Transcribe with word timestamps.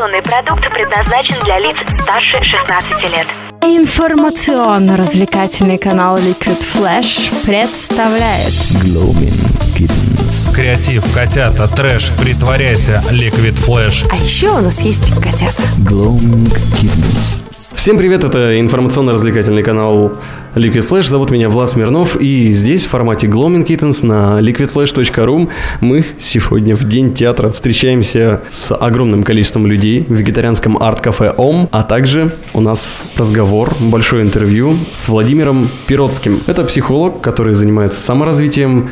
Информационный 0.00 0.22
продукт 0.22 0.62
предназначен 0.72 1.36
для 1.44 1.58
лиц 1.58 1.76
старше 2.00 2.42
16 2.42 2.90
лет. 3.12 3.26
Информационно-развлекательный 3.60 5.76
канал 5.76 6.16
Liquid 6.16 6.56
Flash 6.72 7.30
представляет 7.44 8.48
Gloaming 8.82 9.36
Kittens. 9.76 10.54
Креатив, 10.54 11.04
котята, 11.12 11.68
трэш, 11.68 12.12
притворяйся, 12.18 13.02
Liquid 13.10 13.58
Flash. 13.66 14.06
А 14.10 14.16
еще 14.16 14.48
у 14.48 14.62
нас 14.62 14.80
есть 14.80 15.12
котята. 15.20 15.64
Gloaming 15.80 16.50
Kittens. 16.80 17.42
Всем 17.80 17.96
привет, 17.96 18.24
это 18.24 18.60
информационно-развлекательный 18.60 19.62
канал 19.62 20.12
Liquid 20.54 20.86
Flash. 20.86 21.08
Зовут 21.08 21.30
меня 21.30 21.48
Влад 21.48 21.70
Смирнов, 21.70 22.14
и 22.20 22.52
здесь 22.52 22.84
в 22.84 22.90
формате 22.90 23.26
Gloaming 23.26 23.64
Kittens 23.66 24.04
на 24.04 24.38
liquidflash.ru 24.42 25.48
мы 25.80 26.04
сегодня 26.18 26.76
в 26.76 26.84
День 26.84 27.14
театра 27.14 27.48
встречаемся 27.50 28.42
с 28.50 28.74
огромным 28.74 29.22
количеством 29.22 29.66
людей 29.66 30.04
в 30.06 30.12
вегетарианском 30.12 30.76
арт-кафе 30.76 31.32
ОМ, 31.34 31.70
а 31.72 31.82
также 31.82 32.32
у 32.52 32.60
нас 32.60 33.06
разговор, 33.16 33.74
большое 33.80 34.24
интервью 34.24 34.76
с 34.92 35.08
Владимиром 35.08 35.70
Пиротским. 35.86 36.38
Это 36.46 36.64
психолог, 36.64 37.22
который 37.22 37.54
занимается 37.54 37.98
саморазвитием 37.98 38.90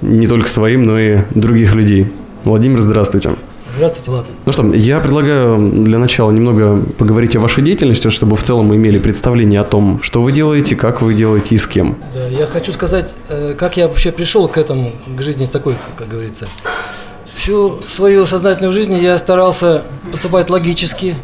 не 0.00 0.26
только 0.26 0.48
своим, 0.48 0.86
но 0.86 0.98
и 0.98 1.18
других 1.34 1.74
людей. 1.74 2.06
Владимир, 2.44 2.80
здравствуйте. 2.80 3.32
Здравствуйте, 3.80 4.10
Влад. 4.10 4.26
Ну 4.44 4.52
что, 4.52 4.74
я 4.74 5.00
предлагаю 5.00 5.56
для 5.72 5.98
начала 5.98 6.30
немного 6.30 6.82
поговорить 6.98 7.34
о 7.36 7.40
вашей 7.40 7.64
деятельности, 7.64 8.10
чтобы 8.10 8.36
в 8.36 8.42
целом 8.42 8.66
мы 8.66 8.76
имели 8.76 8.98
представление 8.98 9.58
о 9.58 9.64
том, 9.64 10.02
что 10.02 10.20
вы 10.20 10.32
делаете, 10.32 10.76
как 10.76 11.00
вы 11.00 11.14
делаете 11.14 11.54
и 11.54 11.58
с 11.58 11.66
кем. 11.66 11.96
Да, 12.12 12.26
я 12.26 12.44
хочу 12.44 12.72
сказать, 12.72 13.14
э, 13.30 13.54
как 13.58 13.78
я 13.78 13.88
вообще 13.88 14.12
пришел 14.12 14.48
к 14.48 14.58
этому, 14.58 14.92
к 15.06 15.22
жизни 15.22 15.46
такой, 15.46 15.76
как 15.96 16.08
говорится. 16.08 16.50
Всю 17.34 17.80
свою 17.88 18.26
сознательную 18.26 18.74
жизнь 18.74 18.98
я 18.98 19.16
старался 19.16 19.84
поступать 20.12 20.50
логически, 20.50 21.14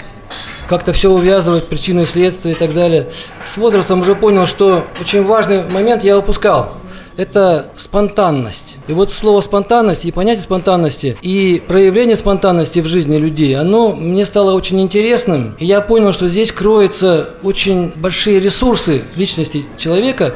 как-то 0.66 0.94
все 0.94 1.10
увязывать, 1.10 1.66
причины 1.66 2.00
и 2.00 2.06
следствия 2.06 2.52
и 2.52 2.54
так 2.54 2.72
далее. 2.72 3.08
С 3.46 3.58
возрастом 3.58 4.00
уже 4.00 4.14
понял, 4.14 4.46
что 4.46 4.86
очень 4.98 5.22
важный 5.22 5.68
момент 5.68 6.04
я 6.04 6.16
упускал– 6.16 6.72
это 7.16 7.66
спонтанность. 7.76 8.76
И 8.88 8.92
вот 8.92 9.10
слово 9.10 9.40
спонтанность 9.40 10.04
и 10.04 10.12
понятие 10.12 10.42
спонтанности 10.42 11.16
и 11.22 11.62
проявление 11.66 12.16
спонтанности 12.16 12.80
в 12.80 12.86
жизни 12.86 13.16
людей, 13.16 13.56
оно 13.56 13.92
мне 13.92 14.26
стало 14.26 14.54
очень 14.54 14.80
интересным. 14.80 15.56
И 15.58 15.64
я 15.64 15.80
понял, 15.80 16.12
что 16.12 16.28
здесь 16.28 16.52
кроются 16.52 17.30
очень 17.42 17.92
большие 17.96 18.40
ресурсы 18.40 19.02
личности 19.16 19.64
человека. 19.78 20.34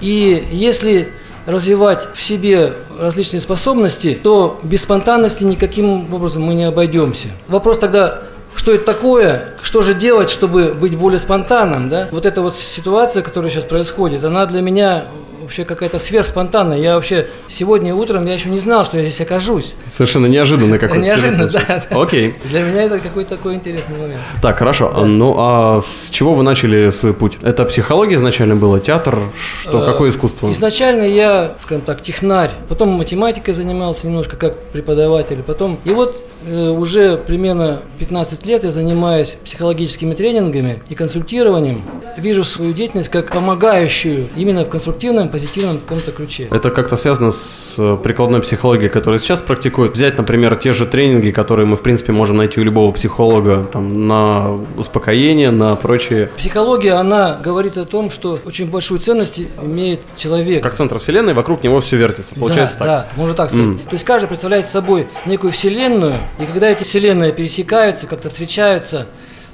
И 0.00 0.46
если 0.52 1.08
развивать 1.46 2.08
в 2.14 2.22
себе 2.22 2.74
различные 2.98 3.40
способности, 3.40 4.18
то 4.22 4.60
без 4.62 4.82
спонтанности 4.82 5.44
никаким 5.44 6.12
образом 6.12 6.42
мы 6.44 6.54
не 6.54 6.64
обойдемся. 6.64 7.28
Вопрос 7.48 7.78
тогда, 7.78 8.20
что 8.54 8.72
это 8.72 8.84
такое, 8.84 9.54
что 9.62 9.82
же 9.82 9.94
делать, 9.94 10.30
чтобы 10.30 10.74
быть 10.74 10.96
более 10.96 11.18
спонтанным, 11.18 11.88
да? 11.88 12.08
Вот 12.12 12.26
эта 12.26 12.42
вот 12.42 12.56
ситуация, 12.56 13.22
которая 13.22 13.50
сейчас 13.50 13.64
происходит, 13.64 14.22
она 14.22 14.46
для 14.46 14.60
меня 14.60 15.04
вообще 15.40 15.64
какая-то 15.64 15.98
сверхспонтанная. 15.98 16.78
Я 16.78 16.94
вообще 16.94 17.26
сегодня 17.48 17.94
утром 17.94 18.26
я 18.26 18.34
еще 18.34 18.48
не 18.48 18.58
знал, 18.58 18.84
что 18.84 18.96
я 18.98 19.02
здесь 19.02 19.20
окажусь. 19.20 19.74
Совершенно 19.86 20.26
неожиданно 20.26 20.78
какой-то 20.78 21.04
Неожиданно, 21.04 21.48
да. 21.48 21.82
Окей. 21.90 22.34
Для 22.44 22.60
меня 22.62 22.82
это 22.82 22.98
какой-то 22.98 23.36
такой 23.36 23.54
интересный 23.54 23.96
момент. 23.96 24.20
Так, 24.42 24.58
хорошо. 24.58 24.90
Ну, 25.06 25.34
а 25.38 25.82
с 25.82 26.10
чего 26.10 26.34
вы 26.34 26.42
начали 26.42 26.90
свой 26.90 27.14
путь? 27.14 27.38
Это 27.42 27.64
психология 27.64 28.16
изначально 28.16 28.56
было, 28.56 28.80
театр? 28.80 29.18
Что, 29.62 29.80
какое 29.84 30.08
Э, 30.08 30.12
искусство? 30.12 30.50
Изначально 30.50 31.04
я, 31.04 31.54
скажем 31.58 31.82
так, 31.82 32.02
технарь, 32.02 32.50
потом 32.68 32.90
математикой 32.90 33.54
занимался 33.54 34.06
немножко 34.06 34.36
как 34.36 34.58
преподаватель, 34.72 35.42
потом... 35.42 35.78
И 35.84 35.90
вот 35.90 36.22
э, 36.46 36.68
уже 36.68 37.16
примерно 37.16 37.82
15 37.98 38.46
лет 38.46 38.64
я 38.64 38.70
занимаюсь 38.70 39.36
психологическими 39.44 40.14
тренингами 40.14 40.82
и 40.88 40.94
консультированием. 40.94 41.82
Вижу 42.16 42.44
свою 42.44 42.72
деятельность 42.72 43.08
как 43.08 43.32
помогающую 43.32 44.28
именно 44.36 44.64
в 44.64 44.68
конструктивном, 44.68 45.28
позитивном 45.30 45.78
каком-то 45.78 46.12
ключе. 46.12 46.48
Это 46.50 46.70
как-то 46.70 46.96
связано 46.96 47.30
с 47.30 47.76
э, 47.78 47.96
прикладной 48.02 48.40
психологией, 48.40 48.90
которую 48.90 49.20
сейчас 49.20 49.42
практикуют. 49.42 49.94
Взять, 49.94 50.18
например, 50.18 50.56
те 50.56 50.72
же 50.72 50.86
тренинги, 50.86 51.30
которые 51.30 51.66
мы, 51.66 51.76
в 51.76 51.82
принципе, 51.82 52.12
можем 52.12 52.36
найти 52.36 52.60
у 52.60 52.64
любого 52.64 52.92
психолога, 52.92 53.68
там, 53.72 54.08
на 54.08 54.58
успокоение, 54.76 55.50
на 55.50 55.76
прочие. 55.76 56.26
Психология, 56.36 56.92
она 56.92 57.38
говорит 57.42 57.76
о 57.76 57.84
том, 57.84 58.10
что 58.10 58.38
очень 58.44 58.66
большую 58.70 59.00
ценность 59.00 59.40
имеет 59.62 60.00
человек. 60.16 60.62
Как 60.62 60.74
центр 60.74 60.98
вселенной, 60.98 61.34
вокруг 61.34 61.62
него 61.62 61.80
все 61.80 61.96
вертится. 61.96 62.34
Получается 62.34 62.78
да, 62.78 62.84
так. 62.84 62.88
Да, 62.88 63.08
можно 63.16 63.34
так 63.34 63.50
сказать. 63.50 63.66
М. 63.66 63.78
То 63.78 63.92
есть 63.92 64.04
каждый 64.04 64.26
представляет 64.26 64.66
собой 64.66 65.08
некую 65.26 65.52
вселенную, 65.52 66.16
и 66.38 66.44
когда 66.44 66.70
эти 66.70 66.84
вселенные 66.84 67.32
пересекаются, 67.32 68.06
как-то 68.06 68.30
встречаются, 68.30 69.06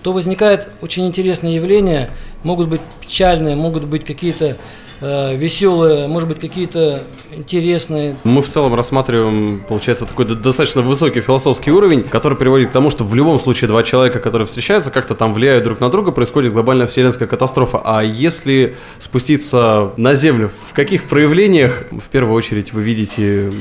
то 0.03 0.13
возникает 0.13 0.69
очень 0.83 1.07
интересное 1.07 1.51
явление. 1.51 2.11
Могут 2.45 2.69
быть 2.69 2.81
печальные, 3.01 3.57
могут 3.57 3.85
быть 3.85 4.05
какие-то 4.05 4.57
веселые, 5.01 6.09
может 6.09 6.29
быть 6.29 6.41
какие-то 6.41 7.03
интересные. 7.31 8.17
Мы 8.25 8.43
в 8.43 8.47
целом 8.47 8.75
рассматриваем, 8.75 9.63
получается, 9.69 10.07
такой 10.07 10.25
достаточно 10.27 10.83
высокий 10.83 11.21
философский 11.21 11.71
уровень, 11.71 12.03
который 12.05 12.39
приводит 12.39 12.71
к 12.71 12.73
тому, 12.73 12.91
что 12.91 13.05
в 13.05 13.15
любом 13.15 13.39
случае 13.39 13.69
два 13.69 13.83
человека, 13.83 14.19
которые 14.21 14.47
встречаются, 14.47 14.91
как-то 14.91 15.15
там 15.15 15.35
влияют 15.35 15.65
друг 15.65 15.81
на 15.81 15.91
друга, 15.91 16.13
происходит 16.13 16.53
глобальная 16.53 16.87
вселенская 16.87 17.29
катастрофа. 17.29 17.81
А 17.85 18.03
если 18.03 18.77
спуститься 18.99 19.93
на 19.97 20.15
Землю, 20.15 20.51
в 20.71 20.73
каких 20.75 21.05
проявлениях, 21.05 21.85
в 21.91 22.09
первую 22.09 22.35
очередь, 22.35 22.73
вы 22.73 22.83
видите 22.83 23.53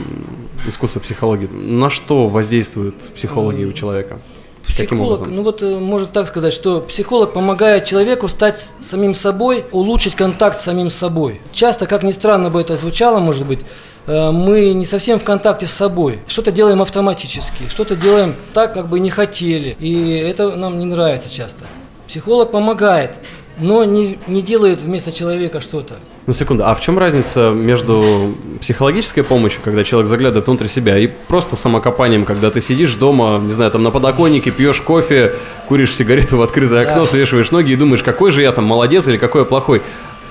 искусство 0.68 1.00
психологии? 1.00 1.48
На 1.48 1.90
что 1.90 2.28
воздействуют 2.28 2.96
психологи 3.16 3.66
у 3.66 3.74
человека? 3.74 4.20
Психолог, 4.68 5.28
ну 5.28 5.42
вот 5.42 5.62
э, 5.64 5.78
можно 5.78 6.08
так 6.08 6.28
сказать, 6.28 6.54
что 6.54 6.82
психолог 6.82 7.34
помогает 7.34 7.86
человеку 7.86 8.28
стать 8.28 8.72
самим 8.82 9.14
собой, 9.14 9.66
улучшить 9.72 10.16
контакт 10.16 10.58
с 10.58 10.64
самим 10.64 10.90
собой. 10.90 11.42
Часто, 11.52 11.86
как 11.86 12.04
ни 12.04 12.12
странно 12.12 12.50
бы 12.50 12.60
это 12.60 12.76
звучало, 12.76 13.20
может 13.20 13.46
быть, 13.46 13.60
э, 14.08 14.32
мы 14.32 14.74
не 14.74 14.86
совсем 14.86 15.20
в 15.20 15.24
контакте 15.24 15.68
с 15.68 15.72
собой. 15.72 16.20
Что-то 16.28 16.52
делаем 16.52 16.82
автоматически, 16.82 17.70
что-то 17.70 17.96
делаем 17.96 18.36
так, 18.54 18.74
как 18.74 18.88
бы 18.88 19.00
не 19.00 19.10
хотели. 19.10 19.78
И 19.80 20.18
это 20.18 20.56
нам 20.56 20.80
не 20.80 20.86
нравится 20.86 21.30
часто. 21.30 21.66
Психолог 22.08 22.52
помогает, 22.52 23.12
но 23.58 23.84
не, 23.84 24.20
не 24.28 24.42
делает 24.42 24.82
вместо 24.82 25.12
человека 25.12 25.62
что-то. 25.62 25.96
Ну, 26.28 26.34
секунду, 26.34 26.64
а 26.66 26.74
в 26.74 26.82
чем 26.82 26.98
разница 26.98 27.52
между 27.52 28.34
психологической 28.60 29.24
помощью, 29.24 29.62
когда 29.64 29.84
человек 29.84 30.10
заглядывает 30.10 30.48
внутрь 30.48 30.66
себя, 30.66 30.98
и 30.98 31.06
просто 31.06 31.56
самокопанием, 31.56 32.26
когда 32.26 32.50
ты 32.50 32.62
сидишь 32.62 32.96
дома, 32.96 33.40
не 33.44 33.54
знаю, 33.54 33.70
там 33.70 33.84
на 33.84 33.92
подоконнике, 33.92 34.50
пьешь 34.50 34.82
кофе, 34.82 35.34
куришь 35.68 35.94
сигарету 35.94 36.38
в 36.38 36.42
открытое 36.42 36.82
окно, 36.82 37.02
Да. 37.02 37.06
свешиваешь 37.06 37.52
ноги 37.52 37.72
и 37.74 37.76
думаешь, 37.76 38.02
какой 38.02 38.32
же 38.32 38.42
я 38.42 38.52
там 38.54 38.66
молодец 38.66 39.08
или 39.08 39.18
какой 39.18 39.42
я 39.42 39.46
плохой. 39.46 39.84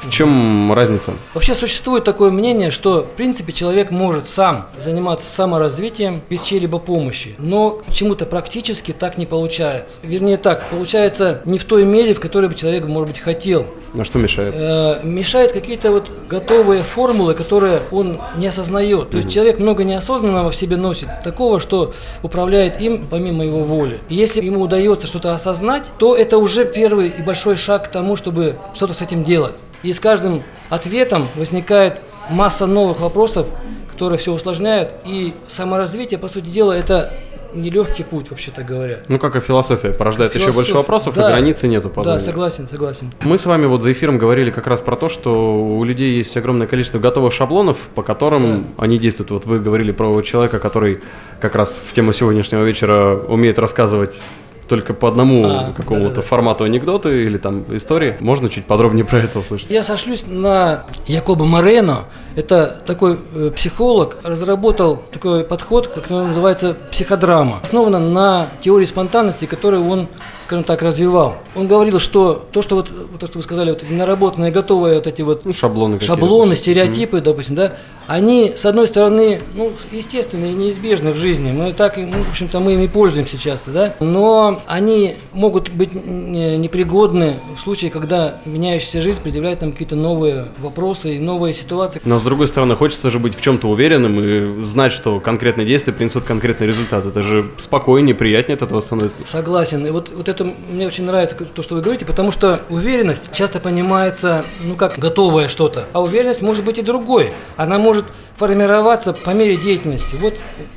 В 0.05 0.11
чем 0.11 0.73
разница? 0.73 1.15
Вообще 1.33 1.55
существует 1.55 2.05
такое 2.05 2.31
мнение, 2.31 2.71
что 2.71 3.03
в 3.03 3.17
принципе 3.17 3.53
человек 3.53 3.91
может 3.91 4.29
сам 4.29 4.69
заниматься 4.79 5.27
саморазвитием 5.27 6.23
без 6.29 6.43
чьей-либо 6.43 6.79
помощи, 6.79 7.35
но 7.39 7.81
почему-то 7.87 8.27
практически 8.27 8.93
так 8.93 9.17
не 9.19 9.27
получается. 9.27 10.01
Вернее 10.03 10.37
так, 10.37 10.69
получается 10.71 11.41
не 11.45 11.59
в 11.59 11.65
той 11.65 11.85
мере, 11.85 12.15
в 12.15 12.21
которой 12.21 12.49
бы 12.49 12.55
человек, 12.55 12.85
может 12.87 13.09
быть, 13.09 13.21
хотел. 13.21 13.67
А 13.97 14.05
что 14.05 14.19
мешает? 14.19 14.55
Э, 14.57 15.01
мешают 15.05 15.53
какие-то 15.53 15.93
вот 15.93 16.11
готовые 16.29 16.83
формулы, 16.83 17.35
которые 17.35 17.81
он 17.91 18.21
не 18.37 18.49
осознает. 18.49 19.11
То 19.11 19.19
есть 19.19 19.31
человек 19.31 19.59
много 19.59 19.85
неосознанного 19.85 20.51
в 20.51 20.57
себе 20.57 20.77
носит, 20.77 21.09
такого, 21.23 21.61
что 21.61 21.95
управляет 22.23 22.81
им 22.81 23.07
помимо 23.09 23.45
его 23.45 23.63
воли. 23.63 23.99
И 24.09 24.15
если 24.15 24.43
ему 24.43 24.61
удается 24.61 25.07
что-то 25.07 25.33
осознать, 25.33 25.93
то 25.99 26.17
это 26.17 26.39
уже 26.39 26.65
первый 26.65 27.09
и 27.09 27.23
большой 27.23 27.57
шаг 27.57 27.85
к 27.85 27.89
тому, 27.89 28.17
чтобы 28.17 28.57
что-то 28.75 28.95
с 28.95 29.03
этим 29.03 29.23
делать. 29.25 29.55
И 29.85 29.93
с 29.93 30.01
каждым 30.01 30.43
ответом 30.71 31.29
возникает 31.37 32.01
масса 32.31 32.67
новых 32.67 33.01
вопросов, 33.01 33.47
которые 33.93 34.19
все 34.19 34.33
усложняют. 34.33 34.95
И 35.05 35.35
саморазвитие, 35.47 36.19
по 36.19 36.27
сути 36.27 36.47
дела, 36.47 36.73
это 36.73 37.13
нелегкий 37.53 38.03
путь, 38.03 38.31
вообще-то 38.31 38.63
говоря. 38.65 39.01
Ну, 39.09 39.19
как 39.19 39.37
и 39.37 39.41
философия, 39.41 39.91
порождает 39.91 40.33
еще 40.35 40.47
Философия. 40.47 40.57
больше 40.57 40.75
вопросов, 40.75 41.15
Да. 41.15 41.27
и 41.29 41.33
границы 41.33 41.69
нету 41.69 41.89
по 41.91 42.03
Да, 42.03 42.19
согласен, 42.19 42.67
согласен. 42.67 43.13
Мы 43.21 43.39
с 43.39 43.47
вами 43.47 43.67
вот 43.67 43.83
за 43.83 43.93
эфиром 43.93 44.19
говорили 44.19 44.51
как 44.51 44.67
раз 44.67 44.81
про 44.81 44.97
то, 44.97 45.09
что 45.09 45.55
у 45.55 45.85
людей 45.85 46.17
есть 46.17 46.37
огромное 46.37 46.67
количество 46.67 46.99
готовых 46.99 47.33
шаблонов, 47.33 47.77
по 47.95 48.03
которым 48.03 48.65
они 48.79 48.99
действуют. 48.99 49.31
Вот 49.31 49.47
вы 49.47 49.61
говорили 49.61 49.93
про 49.93 50.21
человека, 50.23 50.59
который 50.59 51.01
как 51.41 51.55
раз 51.55 51.79
в 51.85 51.93
тему 51.93 52.13
сегодняшнего 52.13 52.65
вечера 52.65 53.17
умеет 53.29 53.59
рассказывать 53.59 54.21
только 54.69 54.95
по 54.95 55.09
одному 55.09 55.45
А, 55.47 55.73
какому-то 55.77 56.09
да-да-да. 56.09 56.23
формату 56.23 56.65
анекдоты 56.65 57.25
или 57.25 57.39
там 57.39 57.65
истории. 57.77 58.17
Можно 58.21 58.49
чуть 58.49 58.65
подробнее 58.67 59.05
про 59.05 59.19
это 59.19 59.39
услышать? 59.39 59.71
Я 59.71 59.83
сошлюсь 59.83 60.25
на 60.27 60.85
Якоба 61.07 61.45
Морено. 61.45 62.05
Это 62.37 62.77
такой 62.85 63.19
э, 63.35 63.51
психолог, 63.55 64.19
разработал 64.25 65.03
такой 65.13 65.45
подход, 65.45 65.87
как 65.87 66.11
называется, 66.11 66.77
психодрама. 66.91 67.61
Основана 67.63 68.01
на 68.01 68.49
теории 68.61 68.87
спонтанности, 68.87 69.45
которую 69.47 69.89
он, 69.89 70.09
скажем 70.55 70.65
так, 70.65 70.83
развивал. 70.83 71.37
Он 71.57 71.67
говорил, 71.67 71.99
что 71.99 72.47
то, 72.53 72.63
что 72.63 72.77
вот, 72.77 72.93
то, 73.19 73.27
что 73.27 73.39
вы 73.39 73.43
сказали, 73.43 73.71
вот 73.71 73.83
эти 73.83 73.93
наработанные, 73.93 74.53
готовые 74.53 74.97
вот 74.97 75.07
эти 75.09 75.23
вот 75.23 75.45
Ну, 75.45 75.53
шаблоны 75.53 75.99
шаблоны, 76.01 76.55
стереотипы, 76.55 77.21
допустим, 77.21 77.57
да, 77.57 77.75
они, 78.07 78.53
с 78.55 78.65
одной 78.65 78.87
стороны, 78.87 79.41
ну, 79.55 79.73
естественны 79.91 80.53
и 80.53 80.55
неизбежны 80.55 81.11
в 81.11 81.17
жизни. 81.17 81.51
Мы 81.51 81.73
так, 81.73 81.97
ну, 81.97 82.23
в 82.23 82.31
общем-то, 82.31 82.61
мы 82.61 82.75
ими 82.75 82.87
пользуемся 82.87 83.37
часто, 83.37 83.71
да, 83.73 83.97
но 83.99 84.61
они 84.67 85.17
могут 85.33 85.71
быть 85.71 85.93
не- 85.93 86.57
непригодны 86.57 87.37
в 87.57 87.61
случае, 87.61 87.91
когда 87.91 88.37
меняющаяся 88.45 89.01
жизнь 89.01 89.21
предъявляет 89.21 89.61
нам 89.61 89.73
какие-то 89.73 89.97
новые 89.97 90.49
вопросы 90.59 91.17
и 91.17 91.19
новые 91.19 91.53
ситуации. 91.53 92.01
Но 92.05 92.19
с 92.21 92.23
другой 92.23 92.47
стороны, 92.47 92.77
хочется 92.77 93.11
же 93.11 93.19
быть 93.19 93.37
в 93.37 93.41
чем-то 93.41 93.69
уверенным 93.69 94.21
и 94.21 94.65
знать, 94.65 94.93
что 94.93 95.19
конкретные 95.19 95.67
действия 95.67 95.93
принесут 95.93 96.25
конкретный 96.25 96.69
результат. 96.69 97.07
Это 97.07 97.23
же 97.23 97.51
спокойнее, 97.57 98.15
приятнее 98.15 98.55
от 98.55 98.63
этого 98.63 98.79
становится. 98.81 99.17
Согласен. 99.25 99.85
И 99.87 99.91
вот, 99.91 100.11
вот 100.15 100.29
это 100.29 100.44
мне 100.45 100.87
очень 100.87 101.05
нравится, 101.05 101.37
то, 101.37 101.63
что 101.63 101.75
вы 101.75 101.81
говорите, 101.81 102.05
потому 102.05 102.31
что 102.31 102.63
уверенность 102.69 103.33
часто 103.33 103.61
понимается, 103.61 104.45
ну, 104.61 104.77
как 104.77 104.99
готовое 104.99 105.49
что-то. 105.49 105.87
А 105.93 106.03
уверенность 106.03 106.43
может 106.43 106.65
быть 106.65 106.79
и 106.79 106.83
другой. 106.83 107.33
Она 107.57 107.79
может 107.79 108.05
формироваться 108.37 109.13
по 109.13 109.31
мере 109.31 109.57
деятельности. 109.57 110.17
Вот 110.17 110.35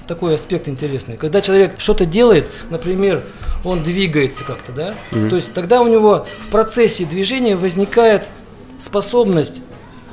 такой 0.07 0.35
аспект 0.35 0.67
интересный. 0.69 1.17
Когда 1.17 1.41
человек 1.41 1.75
что-то 1.79 2.05
делает, 2.05 2.47
например, 2.69 3.23
он 3.63 3.83
двигается 3.83 4.43
как-то, 4.43 4.71
да, 4.71 4.95
то 5.11 5.35
есть 5.35 5.53
тогда 5.53 5.81
у 5.81 5.87
него 5.87 6.25
в 6.39 6.49
процессе 6.49 7.05
движения 7.05 7.55
возникает 7.55 8.29
способность 8.79 9.61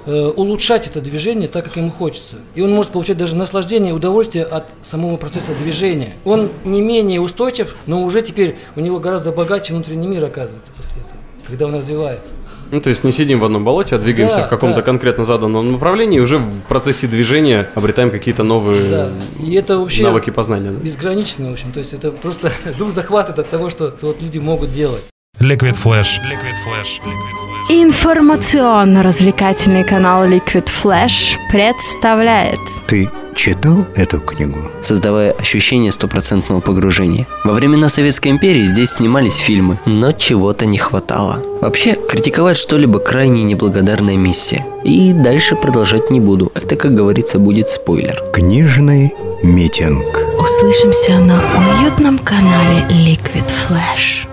улучшать 0.07 0.87
это 0.87 1.01
движение 1.01 1.49
так, 1.49 1.65
как 1.65 1.77
ему 1.77 1.91
хочется. 1.91 2.37
И 2.55 2.63
он 2.63 2.73
может 2.73 2.93
получать 2.93 3.17
даже 3.17 3.37
наслаждение 3.37 3.93
и 3.93 3.95
удовольствие 3.95 4.45
от 4.45 4.65
самого 4.83 5.17
процесса 5.17 5.53
движения. 5.55 6.15
Он 6.25 6.51
не 6.65 6.81
менее 6.83 7.21
устойчив, 7.21 7.75
но 7.87 8.03
уже 8.05 8.21
теперь 8.23 8.57
у 8.77 8.81
него 8.81 8.99
гораздо 9.01 9.33
богаче 9.33 9.73
внутренний 9.75 10.07
мир 10.07 10.25
оказывается 10.25 10.73
после 10.77 11.01
этого, 11.01 11.17
когда 11.47 11.67
он 11.67 11.75
развивается. 11.77 12.35
Ну, 12.71 12.81
то 12.81 12.91
есть 12.91 13.05
не 13.05 13.13
сидим 13.13 13.41
в 13.41 13.45
одном 13.45 13.65
болоте, 13.65 13.95
а 13.95 13.99
двигаемся 13.99 14.39
Да, 14.39 14.47
в 14.47 14.49
каком-то 14.51 14.77
да. 14.77 14.83
конкретно 14.83 15.25
заданном 15.25 15.73
направлении 15.73 16.19
и 16.19 16.21
уже 16.21 16.39
в 16.39 16.63
процессе 16.63 17.07
движения 17.07 17.69
обретаем 17.75 18.11
какие-то 18.11 18.43
новые 18.43 18.89
Да. 18.89 19.09
И 19.41 19.55
это 19.55 19.79
вообще 19.79 20.03
навыки 20.03 20.31
познания. 20.31 20.71
да. 20.71 20.79
безгранично, 20.85 21.51
в 21.51 21.53
общем. 21.53 21.73
То 21.73 21.79
есть 21.79 21.93
это 21.93 22.11
просто 22.11 22.51
дух 22.79 22.91
захватывает 22.91 23.39
от 23.39 23.51
того, 23.51 23.71
что 23.71 23.95
вот 24.03 24.21
люди 24.21 24.39
могут 24.39 24.73
делать. 24.73 25.03
Liquid 25.41 25.75
Flash. 25.75 26.21
Liquid 26.31 26.55
Flash. 26.65 27.01
Liquid 27.05 27.35
Flash. 27.45 27.71
Информационно-развлекательный 27.71 29.83
канал 29.85 30.25
Liquid 30.29 30.69
Flash 30.83 31.35
представляет 31.51 32.61
Ты 32.87 33.11
читал 33.35 33.85
эту 33.97 34.21
книгу? 34.21 34.71
создавая 34.81 35.33
ощущение 35.33 35.91
стопроцентного 35.91 36.61
погружения. 36.61 37.27
Во 37.43 37.53
времена 37.53 37.89
Советской 37.89 38.29
империи 38.29 38.65
здесь 38.65 38.93
снимались 38.93 39.39
фильмы, 39.39 39.81
но 39.87 40.13
чего-то 40.13 40.67
не 40.67 40.79
хватало. 40.79 41.43
Вообще, 41.61 41.97
критиковать 42.09 42.57
что-либо 42.57 43.01
крайне 43.01 43.43
неблагодарная 43.43 44.17
миссия. 44.17 44.65
И 44.85 45.13
дальше 45.13 45.57
продолжать 45.57 46.11
не 46.11 46.21
буду. 46.21 46.53
Это, 46.55 46.77
как 46.77 46.95
говорится, 46.95 47.41
будет 47.41 47.71
спойлер. 47.71 48.23
Книжный 48.33 49.13
митинг. 49.43 50.05
Услышимся 50.39 51.19
на 51.19 51.41
уютном 51.81 52.19
канале 52.19 52.87
Liquid 52.91 53.51
Flash. 53.69 54.29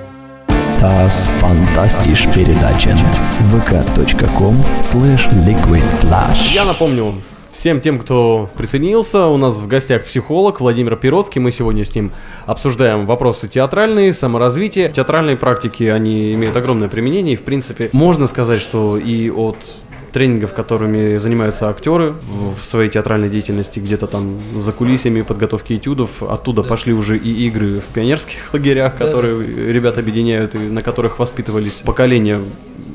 Das 0.81 1.27
Fantastisch 1.39 2.25
передача. 2.33 2.89
vk.com 3.51 4.55
slash 4.81 5.29
liquid 5.45 5.85
flash. 6.01 6.55
Я 6.55 6.65
напомню 6.65 7.13
всем 7.51 7.79
тем, 7.79 7.99
кто 7.99 8.49
присоединился, 8.57 9.27
у 9.27 9.37
нас 9.37 9.59
в 9.59 9.67
гостях 9.67 10.05
психолог 10.05 10.59
Владимир 10.59 10.95
Пироцкий. 10.95 11.39
Мы 11.39 11.51
сегодня 11.51 11.85
с 11.85 11.93
ним 11.93 12.11
обсуждаем 12.47 13.05
вопросы 13.05 13.47
театральные, 13.47 14.11
саморазвития. 14.11 14.89
Театральные 14.89 15.37
практики, 15.37 15.83
они 15.83 16.33
имеют 16.33 16.57
огромное 16.57 16.89
применение. 16.89 17.35
И, 17.35 17.37
в 17.37 17.43
принципе, 17.43 17.91
можно 17.93 18.25
сказать, 18.25 18.59
что 18.59 18.97
и 18.97 19.29
от 19.29 19.57
тренингов, 20.11 20.53
которыми 20.53 21.17
занимаются 21.17 21.69
актеры 21.69 22.13
в 22.57 22.63
своей 22.63 22.89
театральной 22.89 23.29
деятельности, 23.29 23.79
где-то 23.79 24.07
там 24.07 24.39
за 24.57 24.71
кулисами 24.71 25.21
подготовки 25.21 25.73
этюдов, 25.73 26.21
оттуда 26.23 26.63
пошли 26.63 26.93
уже 26.93 27.17
и 27.17 27.47
игры 27.47 27.79
в 27.79 27.93
пионерских 27.93 28.37
лагерях, 28.53 28.93
Да. 28.99 29.05
которые 29.05 29.71
ребят 29.71 29.97
объединяют 29.97 30.55
и 30.55 30.57
на 30.59 30.81
которых 30.81 31.19
воспитывались 31.19 31.81
поколения 31.85 32.39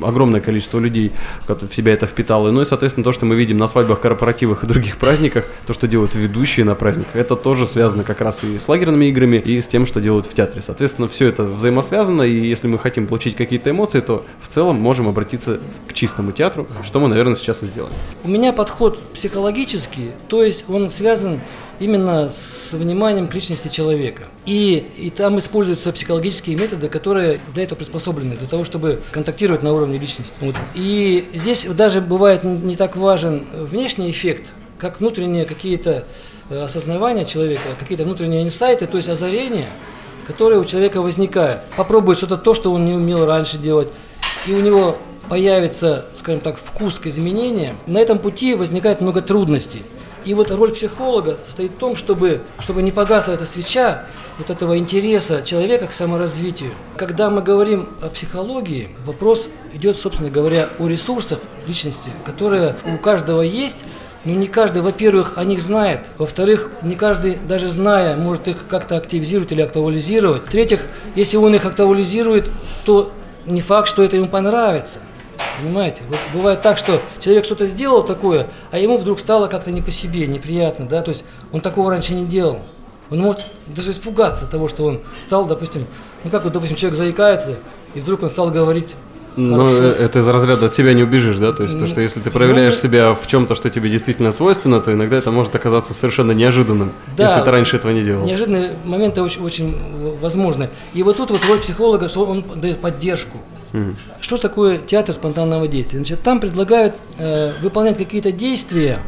огромное 0.02 0.40
количество 0.40 0.78
людей 0.78 1.12
в 1.46 1.74
себя 1.74 1.92
это 1.92 2.06
впитало. 2.06 2.50
Ну 2.50 2.62
и, 2.62 2.64
соответственно, 2.64 3.04
то, 3.04 3.12
что 3.12 3.26
мы 3.26 3.34
видим 3.36 3.58
на 3.58 3.66
свадьбах, 3.66 4.00
корпоративах 4.00 4.64
и 4.64 4.66
других 4.66 4.96
праздниках, 4.96 5.44
то, 5.66 5.72
что 5.72 5.88
делают 5.88 6.14
ведущие 6.14 6.64
на 6.64 6.74
праздниках, 6.74 7.14
это 7.14 7.36
тоже 7.36 7.66
связано 7.66 8.04
как 8.04 8.20
раз 8.20 8.44
и 8.44 8.58
с 8.58 8.68
лагерными 8.68 9.06
играми, 9.06 9.36
и 9.36 9.60
с 9.60 9.66
тем, 9.66 9.86
что 9.86 10.00
делают 10.00 10.26
в 10.26 10.34
театре. 10.34 10.62
Соответственно, 10.62 11.08
все 11.08 11.28
это 11.28 11.44
взаимосвязано, 11.44 12.22
и 12.22 12.34
если 12.34 12.66
мы 12.66 12.78
хотим 12.78 13.06
получить 13.06 13.36
какие-то 13.36 13.70
эмоции, 13.70 14.00
то 14.00 14.24
в 14.40 14.48
целом 14.48 14.76
можем 14.76 15.08
обратиться 15.08 15.60
к 15.88 15.92
чистому 15.92 16.32
театру, 16.32 16.66
что 16.84 17.00
мы, 17.00 17.08
наверное, 17.08 17.36
сейчас 17.36 17.62
и 17.62 17.66
сделаем. 17.66 17.94
У 18.24 18.28
меня 18.28 18.52
подход 18.52 19.02
психологический, 19.12 20.12
то 20.28 20.42
есть 20.42 20.64
он 20.68 20.90
связан 20.90 21.40
именно 21.80 22.30
с 22.30 22.72
вниманием 22.72 23.28
к 23.28 23.34
личности 23.34 23.68
человека. 23.68 24.24
И, 24.44 24.84
и 24.98 25.10
там 25.10 25.38
используются 25.38 25.92
психологические 25.92 26.56
методы, 26.56 26.88
которые 26.88 27.40
для 27.54 27.64
этого 27.64 27.78
приспособлены, 27.78 28.36
для 28.36 28.48
того, 28.48 28.64
чтобы 28.64 29.00
контактировать 29.10 29.62
на 29.62 29.72
уровне 29.72 29.98
личности. 29.98 30.34
Вот. 30.40 30.54
И 30.74 31.28
здесь 31.34 31.64
даже 31.64 32.00
бывает 32.00 32.44
не 32.44 32.76
так 32.76 32.96
важен 32.96 33.46
внешний 33.52 34.10
эффект, 34.10 34.52
как 34.78 35.00
внутренние 35.00 35.44
какие-то 35.44 36.04
э, 36.50 36.62
осознавания 36.62 37.24
человека, 37.24 37.62
какие-то 37.78 38.04
внутренние 38.04 38.42
инсайты, 38.42 38.86
то 38.86 38.96
есть 38.96 39.08
озарения, 39.08 39.68
которые 40.26 40.60
у 40.60 40.64
человека 40.64 41.00
возникают. 41.00 41.62
Попробует 41.76 42.18
что-то 42.18 42.36
то, 42.36 42.54
что 42.54 42.72
он 42.72 42.84
не 42.84 42.92
умел 42.92 43.24
раньше 43.24 43.58
делать, 43.58 43.88
и 44.46 44.52
у 44.52 44.60
него 44.60 44.98
появится, 45.28 46.06
скажем 46.14 46.40
так, 46.40 46.58
вкус 46.58 46.98
к 46.98 47.06
изменениям. 47.06 47.76
На 47.86 47.98
этом 47.98 48.18
пути 48.18 48.54
возникает 48.54 49.00
много 49.00 49.22
трудностей. 49.22 49.82
И 50.26 50.34
вот 50.34 50.50
роль 50.50 50.72
психолога 50.72 51.38
состоит 51.46 51.70
в 51.70 51.76
том, 51.76 51.94
чтобы, 51.94 52.40
чтобы 52.58 52.82
не 52.82 52.90
погасла 52.90 53.32
эта 53.32 53.46
свеча 53.46 54.06
вот 54.38 54.50
этого 54.50 54.76
интереса 54.76 55.42
человека 55.42 55.86
к 55.86 55.92
саморазвитию. 55.92 56.72
Когда 56.96 57.30
мы 57.30 57.42
говорим 57.42 57.88
о 58.02 58.08
психологии, 58.08 58.90
вопрос 59.04 59.48
идет, 59.72 59.96
собственно 59.96 60.28
говоря, 60.28 60.68
о 60.80 60.88
ресурсах 60.88 61.38
личности, 61.68 62.10
которые 62.24 62.74
у 62.92 62.98
каждого 62.98 63.40
есть, 63.40 63.84
но 64.24 64.32
не 64.32 64.48
каждый, 64.48 64.82
во-первых, 64.82 65.34
о 65.36 65.44
них 65.44 65.60
знает. 65.60 66.06
Во-вторых, 66.18 66.70
не 66.82 66.96
каждый, 66.96 67.36
даже 67.36 67.68
зная, 67.68 68.16
может 68.16 68.48
их 68.48 68.66
как-то 68.68 68.96
активизировать 68.96 69.52
или 69.52 69.62
актуализировать. 69.62 70.42
В-третьих, 70.42 70.80
если 71.14 71.36
он 71.36 71.54
их 71.54 71.64
актуализирует, 71.64 72.50
то 72.84 73.12
не 73.46 73.60
факт, 73.60 73.86
что 73.86 74.02
это 74.02 74.16
ему 74.16 74.26
понравится. 74.26 74.98
Понимаете? 75.60 76.02
Вот 76.08 76.18
бывает 76.34 76.60
так, 76.62 76.76
что 76.76 77.00
человек 77.20 77.44
что-то 77.44 77.66
сделал 77.66 78.02
такое, 78.02 78.46
а 78.70 78.78
ему 78.78 78.98
вдруг 78.98 79.18
стало 79.18 79.46
как-то 79.46 79.70
не 79.70 79.80
по 79.82 79.90
себе, 79.90 80.26
неприятно, 80.26 80.86
да, 80.86 81.02
то 81.02 81.10
есть 81.10 81.24
он 81.52 81.60
такого 81.60 81.90
раньше 81.90 82.14
не 82.14 82.26
делал. 82.26 82.60
Он 83.10 83.20
может 83.20 83.46
даже 83.68 83.92
испугаться 83.92 84.46
того, 84.46 84.68
что 84.68 84.84
он 84.84 85.00
стал, 85.20 85.46
допустим, 85.46 85.86
ну 86.24 86.30
как 86.30 86.44
вот, 86.44 86.52
допустим, 86.52 86.76
человек 86.76 86.96
заикается, 86.98 87.54
и 87.94 88.00
вдруг 88.00 88.22
он 88.22 88.30
стал 88.30 88.50
говорить 88.50 88.96
хорошо. 89.36 89.82
э, 89.82 89.94
это 90.00 90.18
из 90.18 90.28
разряда 90.28 90.66
от 90.66 90.74
себя 90.74 90.92
не 90.92 91.04
убежишь, 91.04 91.36
да? 91.36 91.52
То 91.52 91.62
есть 91.62 91.74
то, 91.76 91.82
Ну, 91.82 91.86
что 91.86 92.00
если 92.00 92.20
ты 92.20 92.30
проявляешь 92.30 92.74
ну, 92.74 92.80
себя 92.80 93.14
в 93.14 93.26
чем-то, 93.26 93.54
что 93.54 93.70
тебе 93.70 93.90
действительно 93.90 94.32
свойственно, 94.32 94.80
то 94.80 94.92
иногда 94.92 95.16
это 95.16 95.30
может 95.30 95.54
оказаться 95.54 95.94
совершенно 95.94 96.32
неожиданным, 96.32 96.90
Да. 97.16 97.24
если 97.24 97.40
ты 97.44 97.50
раньше 97.50 97.76
этого 97.76 97.92
не 97.92 98.02
делал. 98.02 98.24
Неожиданные 98.24 98.76
моменты 98.84 99.22
очень, 99.22 99.42
очень 99.42 99.76
возможны. 100.20 100.68
И 100.94 101.02
вот 101.02 101.16
тут 101.18 101.30
вот 101.30 101.44
роль 101.44 101.60
психолога, 101.60 102.08
что 102.08 102.24
он 102.24 102.44
дает 102.56 102.80
поддержку. 102.80 103.38
Что 104.20 104.36
же 104.36 104.42
такое 104.42 104.78
театр 104.78 105.14
спонтанного 105.14 105.68
действия? 105.68 105.98
Значит, 105.98 106.22
там 106.22 106.40
предлагают 106.40 106.96
э, 107.18 107.52
выполнять 107.62 107.96
какие-то 107.96 108.32
действия, 108.32 108.98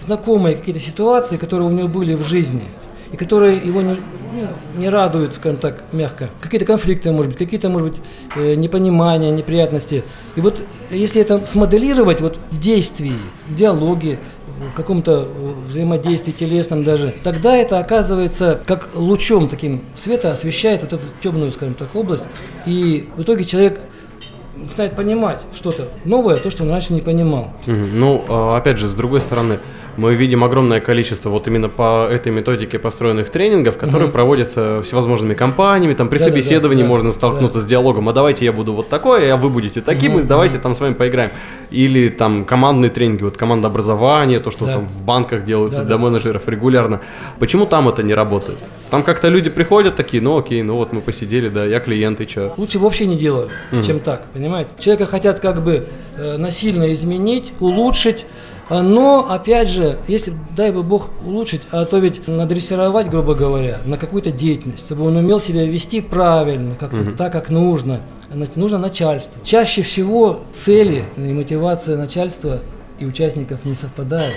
знакомые 0.00 0.56
какие-то 0.56 0.80
ситуации, 0.80 1.36
которые 1.36 1.68
у 1.68 1.72
него 1.72 1.88
были 1.88 2.14
в 2.14 2.24
жизни, 2.26 2.64
и 3.12 3.16
которые 3.16 3.56
его 3.56 3.80
не, 3.80 3.94
ну, 3.94 4.48
не 4.76 4.88
радуют, 4.88 5.34
скажем 5.34 5.58
так, 5.58 5.84
мягко. 5.92 6.30
Какие-то 6.40 6.66
конфликты, 6.66 7.10
может 7.12 7.32
быть, 7.32 7.38
какие-то, 7.38 7.68
может 7.68 7.88
быть, 7.88 8.00
э, 8.36 8.54
непонимания, 8.54 9.30
неприятности. 9.30 10.04
И 10.36 10.40
вот 10.40 10.62
если 10.90 11.22
это 11.22 11.46
смоделировать 11.46 12.20
вот 12.20 12.38
в 12.50 12.60
действии, 12.60 13.14
в 13.48 13.56
диалоге, 13.56 14.18
в 14.72 14.76
каком-то 14.76 15.28
взаимодействии 15.66 16.32
телесном 16.32 16.82
даже, 16.82 17.14
тогда 17.22 17.56
это 17.56 17.78
оказывается 17.78 18.60
как 18.66 18.88
лучом 18.94 19.48
таким 19.48 19.82
света 19.94 20.32
освещает 20.32 20.82
вот 20.82 20.92
эту 20.94 21.04
темную, 21.22 21.52
скажем 21.52 21.74
так, 21.74 21.94
область, 21.94 22.24
и 22.66 23.08
в 23.16 23.22
итоге 23.22 23.44
человек 23.44 23.80
начинает 24.68 24.94
понимать 24.94 25.40
что-то 25.54 25.88
новое, 26.04 26.36
то, 26.36 26.50
что 26.50 26.62
он 26.64 26.70
раньше 26.70 26.92
не 26.92 27.00
понимал. 27.00 27.52
Ну, 27.66 28.24
а, 28.28 28.56
опять 28.56 28.78
же, 28.78 28.88
с 28.88 28.94
другой 28.94 29.20
стороны, 29.20 29.58
мы 29.98 30.14
видим 30.14 30.44
огромное 30.44 30.80
количество 30.80 31.28
вот 31.28 31.48
именно 31.48 31.68
по 31.68 32.06
этой 32.08 32.30
методике 32.30 32.78
построенных 32.78 33.30
тренингов, 33.30 33.76
которые 33.78 34.04
Мгм. 34.06 34.12
проводятся 34.12 34.80
всевозможными 34.84 35.34
компаниями, 35.34 35.92
там 35.94 36.08
при 36.08 36.18
Да-да-да, 36.18 36.36
собеседовании 36.36 36.84
да, 36.84 36.88
можно 36.88 37.12
столкнуться 37.12 37.58
с 37.60 37.66
диалогом, 37.66 38.08
а 38.08 38.12
давайте 38.12 38.44
я 38.44 38.52
буду 38.52 38.74
вот 38.74 38.88
такой, 38.88 39.30
а 39.32 39.36
вы 39.36 39.50
будете 39.50 39.80
таким, 39.80 40.18
и 40.20 40.22
давайте 40.22 40.54
мгм. 40.54 40.62
там 40.62 40.74
с 40.76 40.80
вами 40.80 40.94
поиграем. 40.94 41.30
Или 41.72 42.08
там 42.10 42.44
командные 42.44 42.90
тренинги, 42.90 43.24
вот 43.24 43.36
команда 43.36 43.66
образования, 43.66 44.38
то, 44.38 44.52
что 44.52 44.66
Да. 44.66 44.74
там 44.74 44.86
в 44.86 45.02
банках 45.02 45.44
делается 45.44 45.82
для 45.84 45.98
менеджеров 45.98 46.48
регулярно. 46.48 47.00
Почему 47.40 47.66
там 47.66 47.88
это 47.88 48.04
не 48.04 48.14
работает? 48.14 48.58
Там 48.90 49.02
как-то 49.02 49.28
люди 49.28 49.50
приходят 49.50 49.96
такие, 49.96 50.22
ну 50.22 50.38
окей, 50.38 50.62
ну 50.62 50.76
вот 50.76 50.92
мы 50.92 51.00
посидели, 51.00 51.48
да, 51.48 51.64
я 51.66 51.80
клиент, 51.80 52.20
и 52.20 52.26
чё? 52.26 52.54
Лучше 52.56 52.78
вообще 52.78 53.06
не 53.06 53.16
делать, 53.16 53.50
чем 53.84 53.98
так, 53.98 54.22
понимаете? 54.32 54.70
Человека 54.78 55.06
хотят 55.06 55.40
как 55.40 55.60
бы 55.62 55.86
э, 56.16 56.36
насильно 56.36 56.92
изменить, 56.92 57.52
улучшить, 57.60 58.26
но, 58.70 59.26
опять 59.30 59.68
же, 59.68 59.98
если, 60.08 60.34
дай 60.54 60.72
бы 60.72 60.82
Бог, 60.82 61.08
улучшить, 61.24 61.62
а 61.70 61.84
то 61.86 61.98
ведь 61.98 62.26
надрессировать, 62.28 63.08
грубо 63.08 63.34
говоря, 63.34 63.78
на 63.86 63.96
какую-то 63.96 64.30
деятельность, 64.30 64.84
чтобы 64.84 65.06
он 65.06 65.16
умел 65.16 65.40
себя 65.40 65.64
вести 65.64 66.00
правильно, 66.00 66.74
как-то 66.74 67.12
так, 67.12 67.32
как 67.32 67.48
нужно, 67.50 68.00
нужно 68.56 68.78
начальство. 68.78 69.42
Чаще 69.44 69.82
всего 69.82 70.40
цели 70.52 71.04
и 71.16 71.32
мотивация 71.32 71.96
начальства 71.96 72.58
и 72.98 73.06
участников 73.06 73.64
не 73.64 73.74
совпадают, 73.74 74.34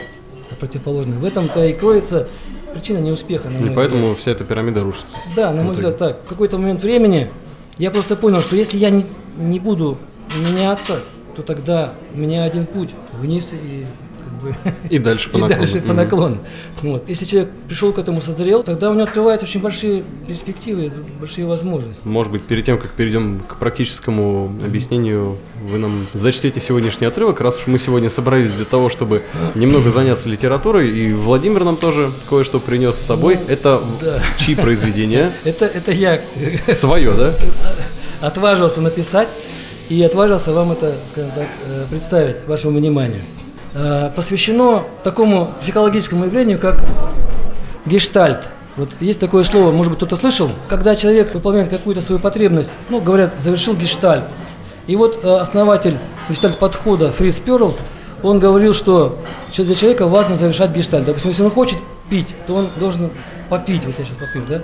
а 0.50 0.56
противоположны. 0.56 1.16
В 1.16 1.26
этом-то 1.26 1.66
и 1.66 1.74
кроется 1.74 2.28
причина 2.74 3.00
неуспеха, 3.00 3.50
И 3.50 3.70
поэтому 3.70 4.04
взгляд. 4.04 4.18
вся 4.20 4.32
эта 4.32 4.44
пирамида 4.46 4.82
рушится. 4.82 5.18
Да, 5.36 5.52
на 5.52 5.64
мой 5.64 5.74
взгляд, 5.74 5.98
так. 5.98 6.20
В 6.26 6.30
какой-то 6.30 6.58
момент 6.58 6.82
времени 6.82 7.30
я 7.78 7.92
просто 7.92 8.16
понял, 8.16 8.42
что 8.42 8.56
если 8.56 8.78
я 8.78 8.92
не, 8.92 9.06
не 9.38 9.60
буду 9.60 9.98
меняться, 10.38 11.02
то 11.36 11.42
тогда 11.42 11.94
у 12.14 12.18
меня 12.18 12.44
один 12.44 12.66
путь 12.66 12.92
вниз 13.14 13.52
и 13.52 13.86
как 14.32 14.42
бы 14.42 14.56
И 14.90 14.98
дальше 15.00 15.30
по 15.32 15.38
и 15.38 15.42
наклону. 15.42 15.62
дальше 15.62 15.82
по 15.82 15.94
наклону. 15.94 16.38
Вот. 16.82 17.08
Если 17.10 17.26
человек 17.26 17.52
пришел 17.68 17.94
к 17.94 18.00
этому, 18.00 18.22
созрел, 18.22 18.64
тогда 18.64 18.90
у 18.90 18.94
него 18.94 19.04
открываются 19.04 19.46
очень 19.46 19.62
большие 19.62 20.04
перспективы, 20.28 20.92
большие 21.20 21.46
возможности. 21.46 22.02
Может 22.06 22.32
быть, 22.32 22.44
перед 22.44 22.66
тем, 22.66 22.78
как 22.78 22.92
перейдем 22.92 23.42
к 23.48 23.58
практическому 23.58 24.52
объяснению, 24.66 25.38
вы 25.70 25.78
нам 25.78 26.08
зачтете 26.14 26.60
сегодняшний 26.60 27.08
отрывок, 27.08 27.40
раз 27.42 27.58
уж 27.60 27.68
мы 27.68 27.78
сегодня 27.80 28.10
собрались 28.10 28.52
для 28.52 28.66
того, 28.66 28.90
чтобы 28.90 29.22
немного 29.56 29.92
заняться 29.92 30.28
литературой, 30.30 30.90
и 30.90 31.14
Владимир 31.14 31.64
нам 31.64 31.78
тоже 31.78 32.12
кое-что 32.30 32.60
принес 32.60 32.96
с 32.96 33.02
собой. 33.02 33.38
Это 33.48 33.82
Ну, 33.86 33.98
да. 34.02 34.22
чьи 34.38 34.56
произведения? 34.56 35.32
Это, 35.44 35.66
это 35.66 35.92
я 35.92 36.20
Свое, 36.68 37.12
да? 37.14 37.34
отважился 38.22 38.82
написать 38.82 39.28
и 39.90 40.02
отважился 40.04 40.54
вам 40.54 40.72
это, 40.72 40.96
скажем 41.12 41.32
так, 41.32 41.48
э, 41.68 41.86
представить 41.90 42.46
вашему 42.48 42.78
вниманию. 42.78 43.20
Э, 43.74 44.12
Посвящено 44.16 44.84
такому 45.04 45.50
психологическому 45.62 46.26
явлению, 46.26 46.60
как 46.60 46.80
гештальт. 47.86 48.50
Вот 48.76 48.90
есть 49.00 49.20
такое 49.20 49.44
слово, 49.44 49.72
может 49.72 49.92
быть, 49.92 49.98
кто-то 49.98 50.16
слышал, 50.16 50.50
когда 50.70 50.96
человек 50.96 51.34
выполняет 51.34 51.70
какую-то 51.70 52.02
свою 52.02 52.20
потребность, 52.20 52.72
ну, 52.90 53.02
говорят, 53.02 53.34
завершил 53.38 53.74
гештальт. 53.74 54.24
И 54.88 54.96
вот 54.96 55.20
э, 55.24 55.38
основатель 55.38 55.98
гештальт-подхода 56.30 57.12
Фриц 57.12 57.40
Перлс, 57.40 57.80
он 58.24 58.40
говорил, 58.40 58.74
что 58.74 59.18
для 59.56 59.76
человека 59.76 60.08
важно 60.08 60.36
завершать 60.36 60.72
гештальт. 60.72 61.06
Допустим, 61.06 61.30
если 61.30 61.44
он 61.44 61.52
хочет 61.52 61.78
пить, 62.10 62.36
то 62.48 62.56
он 62.56 62.70
должен 62.78 63.10
попить. 63.50 63.86
Вот 63.86 63.98
я 63.98 64.06
сейчас 64.06 64.18
попью, 64.18 64.44
да? 64.48 64.62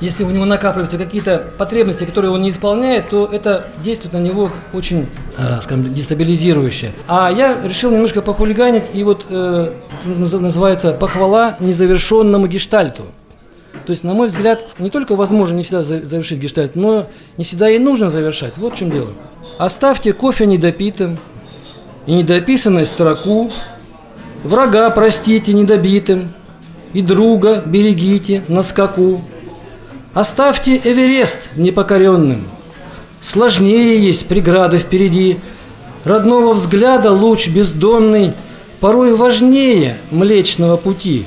Если 0.00 0.22
у 0.22 0.30
него 0.30 0.44
накапливаются 0.44 0.96
какие-то 0.96 1.44
потребности, 1.58 2.04
которые 2.04 2.30
он 2.30 2.40
не 2.42 2.50
исполняет, 2.50 3.08
то 3.10 3.28
это 3.30 3.66
действует 3.82 4.14
на 4.14 4.18
него 4.18 4.48
очень, 4.72 5.08
э, 5.36 5.60
скажем, 5.60 5.92
дестабилизирующе. 5.92 6.92
А 7.08 7.32
я 7.32 7.56
решил 7.64 7.90
немножко 7.90 8.22
похулиганить, 8.22 8.84
и 8.94 9.02
вот 9.02 9.26
э, 9.28 9.72
называется 10.04 10.92
похвала 10.92 11.56
незавершенному 11.58 12.46
гештальту. 12.46 13.06
То 13.86 13.90
есть, 13.90 14.04
на 14.04 14.14
мой 14.14 14.28
взгляд, 14.28 14.68
не 14.78 14.90
только 14.90 15.16
возможно 15.16 15.56
не 15.56 15.64
всегда 15.64 15.82
за- 15.82 16.02
завершить 16.02 16.38
гештальт, 16.38 16.76
но 16.76 17.06
не 17.36 17.44
всегда 17.44 17.68
и 17.68 17.78
нужно 17.78 18.08
завершать. 18.10 18.52
Вот 18.56 18.74
в 18.74 18.76
чем 18.78 18.90
дело. 18.90 19.08
Оставьте 19.58 20.12
кофе 20.12 20.46
недопитым 20.46 21.18
и 22.06 22.12
недописанной 22.12 22.84
строку, 22.84 23.50
врага 24.44 24.90
простите 24.90 25.52
недобитым, 25.54 26.32
и 26.92 27.02
друга 27.02 27.62
берегите 27.66 28.44
на 28.48 28.62
скаку. 28.62 29.22
Оставьте 30.14 30.80
Эверест 30.82 31.50
непокоренным. 31.56 32.48
Сложнее 33.20 34.02
есть 34.02 34.26
преграды 34.26 34.78
впереди. 34.78 35.38
Родного 36.04 36.54
взгляда 36.54 37.12
луч 37.12 37.48
бездонный 37.48 38.32
порой 38.80 39.14
важнее 39.14 39.98
Млечного 40.10 40.76
пути. 40.76 41.26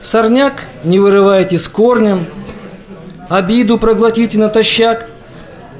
Сорняк 0.00 0.64
не 0.84 0.98
вырывайте 0.98 1.58
с 1.58 1.68
корнем, 1.68 2.26
обиду 3.28 3.78
проглотите 3.78 4.38
натощак. 4.38 5.06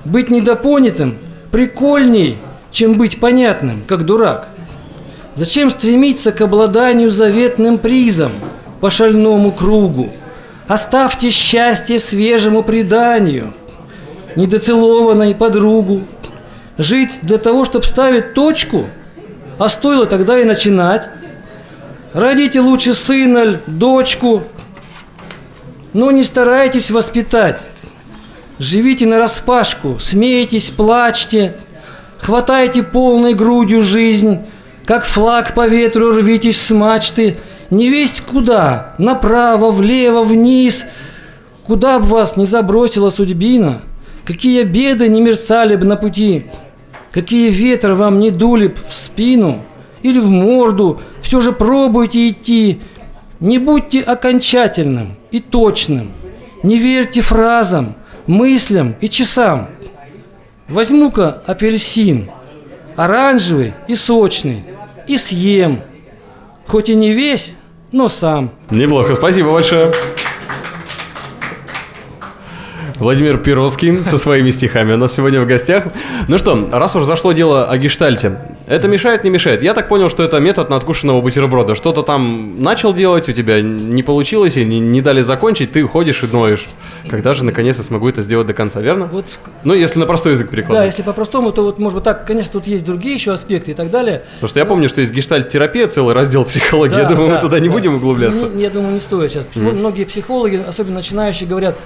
Быть 0.04 0.30
недопонятым 0.30 1.18
прикольней, 1.50 2.36
чем 2.70 2.94
быть 2.94 3.18
понятным, 3.20 3.82
как 3.86 4.04
дурак. 4.04 4.48
Зачем 5.34 5.70
стремиться 5.70 6.32
к 6.32 6.40
обладанию 6.40 7.10
заветным 7.10 7.78
призом 7.78 8.32
по 8.80 8.90
шальному 8.90 9.52
кругу? 9.52 10.10
Оставьте 10.68 11.30
счастье 11.30 11.98
свежему 11.98 12.62
преданию, 12.62 13.54
недоцелованной 14.36 15.34
подругу. 15.34 16.04
Жить 16.76 17.18
для 17.22 17.38
того, 17.38 17.64
чтобы 17.64 17.86
ставить 17.86 18.34
точку, 18.34 18.86
а 19.58 19.70
стоило 19.70 20.04
тогда 20.04 20.38
и 20.38 20.44
начинать. 20.44 21.08
Родите 22.12 22.60
лучше 22.60 22.92
сына, 22.92 23.60
дочку, 23.66 24.42
но 25.94 26.10
не 26.10 26.22
старайтесь 26.22 26.90
воспитать. 26.90 27.62
Живите 28.58 29.06
на 29.06 29.18
распашку, 29.18 29.98
смейтесь, 29.98 30.70
плачьте, 30.70 31.56
хватайте 32.20 32.82
полной 32.82 33.32
грудью 33.32 33.82
жизнь, 33.82 34.40
как 34.84 35.06
флаг 35.06 35.54
по 35.54 35.66
ветру 35.66 36.10
рвитесь 36.10 36.60
с 36.60 36.70
мачты, 36.72 37.38
не 37.70 37.88
весть 37.88 38.22
куда, 38.22 38.94
направо, 38.98 39.70
влево, 39.70 40.22
вниз, 40.22 40.84
куда 41.66 41.98
б 41.98 42.06
вас 42.06 42.36
не 42.36 42.44
забросила 42.44 43.10
судьбина, 43.10 43.82
какие 44.24 44.62
беды 44.62 45.08
не 45.08 45.20
мерцали 45.20 45.76
б 45.76 45.84
на 45.84 45.96
пути, 45.96 46.46
какие 47.12 47.50
ветры 47.50 47.94
вам 47.94 48.20
не 48.20 48.30
дули 48.30 48.68
б 48.68 48.74
в 48.76 48.94
спину? 48.94 49.60
Или 50.00 50.20
в 50.20 50.30
морду, 50.30 51.00
все 51.20 51.40
же 51.40 51.50
пробуйте 51.50 52.30
идти, 52.30 52.80
не 53.40 53.58
будьте 53.58 54.00
окончательным 54.00 55.16
и 55.32 55.40
точным, 55.40 56.12
не 56.62 56.78
верьте 56.78 57.20
фразам, 57.20 57.96
мыслям 58.28 58.94
и 59.00 59.08
часам. 59.08 59.68
Возьму-ка 60.68 61.42
апельсин, 61.46 62.30
оранжевый 62.94 63.74
и 63.88 63.96
сочный, 63.96 64.64
и 65.08 65.18
съем, 65.18 65.80
хоть 66.66 66.90
и 66.90 66.94
не 66.94 67.12
весь, 67.12 67.54
но 67.92 68.08
сам. 68.08 68.50
Неплохо, 68.70 69.14
спасибо 69.14 69.52
большое. 69.52 69.92
Владимир 72.98 73.38
Перовский 73.38 74.04
со 74.04 74.18
своими 74.18 74.50
стихами 74.50 74.92
у 74.92 74.96
нас 74.96 75.14
сегодня 75.14 75.40
в 75.40 75.46
гостях. 75.46 75.84
Ну 76.26 76.36
что, 76.36 76.68
раз 76.72 76.96
уж 76.96 77.04
зашло 77.04 77.32
дело 77.32 77.64
о 77.64 77.78
гештальте, 77.78 78.38
это 78.66 78.88
мешает, 78.88 79.22
не 79.22 79.30
мешает? 79.30 79.62
Я 79.62 79.72
так 79.72 79.88
понял, 79.88 80.08
что 80.08 80.24
это 80.24 80.40
метод 80.40 80.68
надкушенного 80.68 81.20
бутерброда. 81.20 81.76
Что-то 81.76 82.02
там 82.02 82.60
начал 82.60 82.92
делать, 82.92 83.28
у 83.28 83.32
тебя 83.32 83.62
не 83.62 84.02
получилось, 84.02 84.56
или 84.56 84.64
не, 84.64 84.80
не 84.80 85.00
дали 85.00 85.22
закончить, 85.22 85.70
ты 85.70 85.84
ходишь 85.86 86.24
и 86.24 86.26
ноешь. 86.26 86.66
Когда 87.08 87.34
же 87.34 87.44
наконец 87.44 87.78
я 87.78 87.84
смогу 87.84 88.08
это 88.08 88.22
сделать 88.22 88.48
до 88.48 88.52
конца, 88.54 88.80
верно? 88.80 89.06
Вот 89.06 89.26
Ну, 89.64 89.74
если 89.74 90.00
на 90.00 90.06
простой 90.06 90.32
язык 90.32 90.46
Да, 90.48 90.52
перекладывать. 90.52 90.86
если 90.92 91.02
по-простому, 91.02 91.52
то 91.52 91.62
вот, 91.62 91.78
может 91.78 91.94
быть, 91.96 92.04
так, 92.04 92.26
конечно, 92.26 92.54
тут 92.54 92.66
есть 92.66 92.84
другие 92.84 93.14
еще 93.14 93.32
аспекты 93.32 93.70
и 93.70 93.74
так 93.74 93.90
далее. 93.92 94.24
Потому 94.34 94.48
что 94.48 94.58
я 94.58 94.66
помню, 94.66 94.88
что 94.88 95.00
есть 95.00 95.12
гештальт-терапия, 95.12 95.86
целый 95.86 96.14
раздел 96.14 96.44
психологии. 96.44 96.96
я 96.96 97.04
Да, 97.04 97.10
думаю, 97.10 97.28
да, 97.28 97.34
мы 97.36 97.40
туда 97.40 97.60
не 97.60 97.68
да. 97.68 97.72
будем 97.74 97.94
углубляться. 97.94 98.48
Не- 98.48 98.64
я 98.64 98.70
думаю, 98.70 98.92
не 98.94 99.00
стоит 99.00 99.30
сейчас. 99.30 99.48
Многие 99.54 100.04
психологи, 100.04 100.60
особенно 100.66 100.96
начинающие, 100.96 101.48
говорят, 101.48 101.76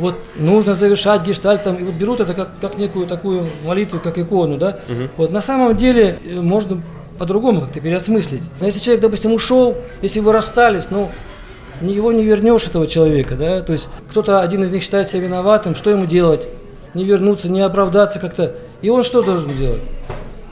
вот 0.00 0.14
нужно 0.36 0.74
завершать 0.74 1.22
гештальт, 1.26 1.62
там, 1.62 1.76
и 1.76 1.82
вот 1.84 1.94
берут 1.94 2.20
это 2.20 2.34
как, 2.34 2.48
как 2.60 2.78
некую 2.78 3.06
такую 3.06 3.46
молитву, 3.64 4.00
как 4.02 4.18
икону, 4.18 4.56
да. 4.56 4.78
Вот 5.16 5.30
на 5.30 5.40
самом 5.40 5.76
деле 5.76 6.18
э, 6.24 6.40
можно 6.40 6.80
по-другому 7.18 7.60
как-то 7.60 7.80
переосмыслить. 7.80 8.42
Но 8.60 8.66
если 8.66 8.80
человек, 8.80 9.02
допустим, 9.02 9.32
ушел, 9.32 9.76
если 10.02 10.20
вы 10.20 10.32
расстались, 10.32 10.88
ну, 10.90 11.10
его 11.82 12.12
не 12.12 12.24
вернешь, 12.24 12.66
этого 12.66 12.86
человека, 12.86 13.34
да, 13.36 13.60
то 13.60 13.72
есть 13.72 13.88
кто-то, 14.10 14.40
один 14.40 14.64
из 14.64 14.72
них 14.72 14.82
считает 14.82 15.08
себя 15.08 15.20
виноватым, 15.22 15.74
что 15.74 15.90
ему 15.90 16.06
делать? 16.06 16.48
Не 16.94 17.04
вернуться, 17.04 17.48
не 17.50 17.60
оправдаться 17.60 18.18
как-то. 18.18 18.56
И 18.82 18.88
он 18.90 19.02
что 19.04 19.22
должен 19.22 19.54
делать? 19.54 19.82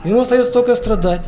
Ему 0.05 0.21
остается 0.21 0.53
только 0.53 0.75
страдать. 0.75 1.23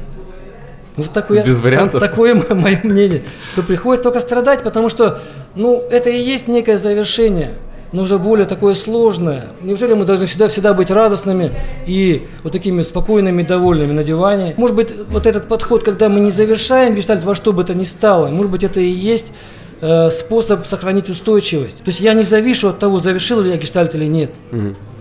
Вот 0.96 1.10
такое, 1.12 1.42
Без 1.42 1.60
вариантов? 1.60 2.00
так- 2.00 2.10
такое 2.10 2.34
мо- 2.34 2.54
мое 2.54 2.78
мнение, 2.82 3.22
что 3.52 3.62
приходится 3.62 4.04
только 4.04 4.20
страдать, 4.20 4.62
потому 4.62 4.88
что, 4.88 5.20
ну, 5.54 5.82
это 5.90 6.10
и 6.10 6.18
есть 6.20 6.48
некое 6.48 6.76
завершение. 6.78 7.52
Но 7.92 8.02
уже 8.02 8.18
более 8.18 8.46
такое 8.46 8.74
сложное. 8.74 9.46
Неужели 9.60 9.94
мы 9.94 10.04
должны 10.04 10.26
всегда, 10.26 10.48
всегда 10.48 10.74
быть 10.74 10.90
радостными 10.90 11.52
и 11.86 12.26
вот 12.42 12.52
такими 12.52 12.82
спокойными, 12.82 13.42
довольными 13.42 13.92
на 13.92 14.04
диване? 14.04 14.54
Может 14.56 14.76
быть, 14.76 14.92
вот 15.08 15.26
этот 15.26 15.48
подход, 15.48 15.82
когда 15.82 16.08
мы 16.08 16.20
не 16.20 16.30
завершаем 16.30 16.94
гештальт 16.94 17.24
во 17.24 17.34
что 17.34 17.52
бы 17.52 17.64
то 17.64 17.74
ни 17.74 17.84
стало, 17.84 18.28
может 18.28 18.50
быть, 18.50 18.64
это 18.64 18.80
и 18.80 18.90
есть 18.90 19.32
э, 19.80 20.10
способ 20.10 20.66
сохранить 20.66 21.08
устойчивость. 21.08 21.78
То 21.78 21.88
есть 21.88 22.00
я 22.00 22.14
не 22.14 22.22
завишу 22.22 22.68
от 22.68 22.78
того, 22.78 23.00
завершил 23.00 23.40
ли 23.40 23.50
я 23.50 23.56
гештальт 23.56 23.94
или 23.94 24.06
нет. 24.06 24.30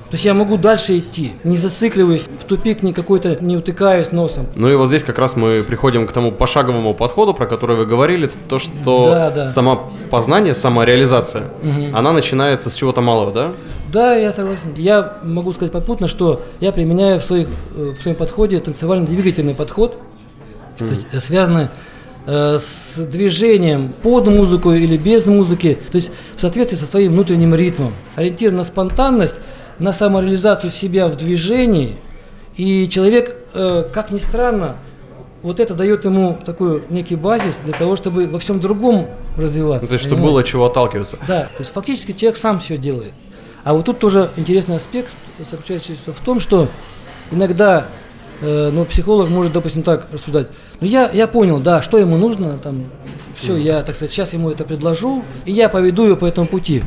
То 0.10 0.16
есть 0.16 0.26
я 0.26 0.34
могу 0.34 0.58
дальше 0.58 0.98
идти, 0.98 1.34
не 1.44 1.56
зацикливаясь, 1.56 2.24
в 2.40 2.44
тупик 2.46 2.82
ни 2.82 2.94
какой-то 2.94 3.38
не 3.42 3.56
утыкаюсь 3.56 4.12
носом. 4.12 4.48
Ну 4.56 4.68
и 4.68 4.74
вот 4.76 4.88
здесь 4.88 5.04
как 5.04 5.20
раз 5.20 5.36
мы 5.36 5.62
приходим 5.62 6.08
к 6.08 6.12
тому 6.12 6.32
пошаговому 6.32 6.96
подходу, 6.96 7.36
про 7.36 7.46
который 7.46 7.76
вы 7.76 7.86
говорили, 7.86 8.30
то, 8.48 8.58
что 8.58 9.06
Да, 9.06 9.30
да. 9.30 9.48
самопознание, 9.48 10.56
самореализация, 10.56 11.44
она 11.94 12.12
начинается 12.12 12.72
с 12.72 12.76
чего-то 12.76 13.02
малого, 13.02 13.32
да? 13.32 13.52
Да, 13.92 14.16
я 14.16 14.32
согласен. 14.32 14.74
Я 14.78 15.18
могу 15.24 15.52
сказать 15.54 15.72
попутно, 15.72 16.08
что 16.08 16.42
я 16.60 16.72
применяю 16.72 17.20
в, 17.20 17.24
своих, 17.24 17.48
э, 17.76 17.94
в 17.98 18.02
своем 18.02 18.18
подходе 18.18 18.60
танцевально-двигательный 18.60 19.56
подход, 19.56 19.98
то 20.78 20.86
есть 20.86 21.08
э, 21.12 21.20
связанный 21.20 21.70
э, 22.28 22.58
с 22.60 22.98
движением 23.06 23.94
под 24.04 24.28
музыку 24.28 24.72
или 24.72 24.96
без 24.98 25.26
музыки, 25.28 25.78
то 25.92 25.96
есть 25.96 26.12
в 26.36 26.42
соответствии 26.42 26.78
со 26.78 26.86
своим 26.86 27.14
внутренним 27.14 27.56
ритмом. 27.56 27.94
Ориентир 28.16 28.52
на 28.52 28.64
спонтанность, 28.64 29.40
на 29.80 29.94
самореализацию 29.94 30.72
себя 30.72 31.08
в 31.08 31.16
движении, 31.16 31.96
и 32.56 32.88
человек, 32.90 33.36
э, 33.54 33.86
как 33.94 34.12
ни 34.12 34.18
странно, 34.18 34.76
вот 35.42 35.60
это 35.60 35.74
дает 35.74 36.04
ему 36.06 36.38
такой 36.46 36.84
некий 36.90 37.16
базис 37.16 37.62
для 37.64 37.74
того, 37.74 37.96
чтобы 37.96 38.28
во 38.28 38.40
всем 38.40 38.60
другом 38.60 39.08
развиваться. 39.38 39.84
Ну, 39.84 39.88
то 39.88 39.94
есть, 39.94 40.06
чтобы 40.06 40.24
было 40.24 40.44
чего 40.44 40.66
отталкиваться. 40.66 41.18
Да, 41.28 41.44
то 41.44 41.60
есть 41.60 41.72
фактически 41.72 42.12
человек 42.12 42.38
сам 42.38 42.60
все 42.60 42.78
делает. 42.78 43.14
А 43.64 43.74
вот 43.74 43.86
тут 43.86 44.00
тоже 44.00 44.30
интересный 44.36 44.76
аспект 44.76 45.16
заключается 45.40 45.94
в 46.08 46.26
том, 46.26 46.40
что 46.40 46.68
иногда 47.32 47.88
э, 48.42 48.70
ну, 48.74 48.84
психолог 48.86 49.30
может, 49.30 49.54
допустим, 49.54 49.84
так 49.84 50.08
рассуждать. 50.12 50.48
Ну, 50.82 50.88
я, 50.88 51.10
я 51.12 51.28
понял, 51.28 51.60
да, 51.60 51.82
что 51.82 51.98
ему 51.98 52.18
нужно, 52.18 52.58
там, 52.58 52.86
все, 53.38 53.56
я, 53.56 53.82
так 53.84 53.96
сказать, 53.96 54.12
сейчас 54.12 54.34
ему 54.34 54.50
это 54.50 54.66
предложу, 54.66 55.24
и 55.46 55.52
я 55.52 55.70
поведу 55.70 56.06
его 56.06 56.16
по 56.16 56.26
этому 56.26 56.48
пути. 56.48 56.84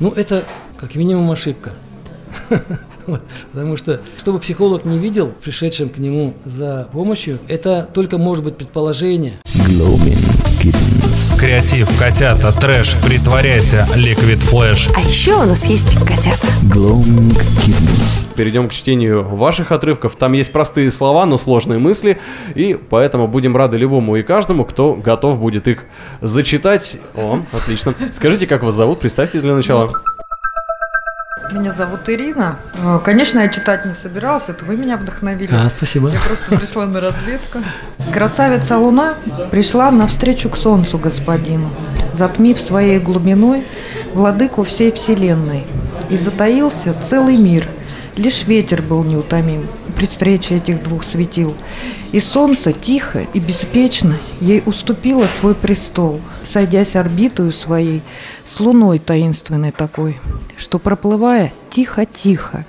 Ну, 0.00 0.10
это 0.10 0.44
как 0.78 0.94
минимум 0.94 1.30
ошибка. 1.30 1.72
Вот. 3.08 3.22
Потому 3.52 3.78
что, 3.78 4.02
чтобы 4.18 4.38
психолог 4.38 4.84
не 4.84 4.98
видел 4.98 5.32
пришедшим 5.42 5.88
к 5.88 5.96
нему 5.96 6.34
за 6.44 6.88
помощью, 6.92 7.38
это 7.48 7.88
только 7.94 8.18
может 8.18 8.44
быть 8.44 8.56
предположение. 8.56 9.40
Креатив, 11.38 11.88
котята, 11.98 12.52
трэш, 12.52 12.96
притворяйся, 13.02 13.86
Liquid 13.96 14.40
Flash. 14.40 14.90
А 14.94 15.00
еще 15.00 15.36
у 15.36 15.44
нас 15.44 15.64
есть 15.66 15.98
котята. 16.04 16.48
Gloaming 16.64 17.30
Kittens. 17.64 18.26
Перейдем 18.36 18.68
к 18.68 18.72
чтению 18.72 19.24
ваших 19.24 19.72
отрывков. 19.72 20.16
Там 20.16 20.34
есть 20.34 20.52
простые 20.52 20.90
слова, 20.90 21.24
но 21.24 21.38
сложные 21.38 21.78
мысли, 21.78 22.18
и 22.54 22.74
поэтому 22.74 23.26
будем 23.26 23.56
рады 23.56 23.78
любому 23.78 24.16
и 24.16 24.22
каждому, 24.22 24.66
кто 24.66 24.94
готов 24.94 25.38
будет 25.38 25.66
их 25.66 25.86
зачитать. 26.20 26.96
О, 27.14 27.40
отлично. 27.52 27.94
Скажите, 28.12 28.46
как 28.46 28.62
вас 28.62 28.74
зовут? 28.74 29.00
Представьтесь 29.00 29.40
для 29.40 29.54
начала. 29.54 29.92
Меня 31.52 31.72
зовут 31.72 32.08
Ирина. 32.08 32.56
Э, 32.74 33.00
Конечно, 33.02 33.38
я 33.40 33.48
читать 33.48 33.84
не 33.86 33.94
собиралась, 33.94 34.44
это 34.48 34.64
вы 34.64 34.76
меня 34.76 34.96
вдохновили. 34.96 35.48
А, 35.52 35.68
спасибо. 35.70 36.10
Я 36.10 36.20
просто 36.20 36.56
пришла 36.56 36.86
на 36.86 37.00
разведку. 37.00 37.60
Красавица 38.12 38.76
Луна 38.78 39.16
пришла 39.50 39.90
навстречу 39.90 40.50
к 40.50 40.56
Солнцу 40.56 40.98
господину, 40.98 41.70
затмив 42.12 42.58
своей 42.60 42.98
глубиной 42.98 43.66
владыку 44.14 44.62
всей 44.64 44.92
вселенной. 44.92 45.66
И 46.10 46.16
затаился 46.16 46.94
целый 47.02 47.36
мир. 47.36 47.66
Лишь 48.16 48.44
ветер 48.44 48.82
был 48.82 49.04
неутомим 49.04 49.68
при 49.98 50.06
встрече 50.06 50.54
этих 50.54 50.80
двух 50.84 51.02
светил. 51.02 51.56
И 52.12 52.20
солнце 52.20 52.72
тихо 52.72 53.26
и 53.34 53.40
беспечно 53.40 54.16
ей 54.40 54.62
уступило 54.64 55.26
свой 55.26 55.56
престол, 55.56 56.20
сойдясь 56.44 56.94
орбитою 56.94 57.50
своей 57.50 58.02
с 58.46 58.60
луной 58.60 59.00
таинственной 59.00 59.72
такой, 59.72 60.16
что 60.56 60.78
проплывая 60.78 61.52
тихо-тихо, 61.70 62.64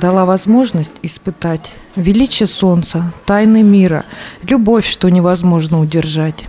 дала 0.00 0.24
возможность 0.24 0.94
испытать 1.02 1.72
величие 1.96 2.46
солнца, 2.46 3.12
тайны 3.26 3.64
мира, 3.64 4.04
любовь, 4.42 4.86
что 4.86 5.08
невозможно 5.08 5.80
удержать. 5.80 6.44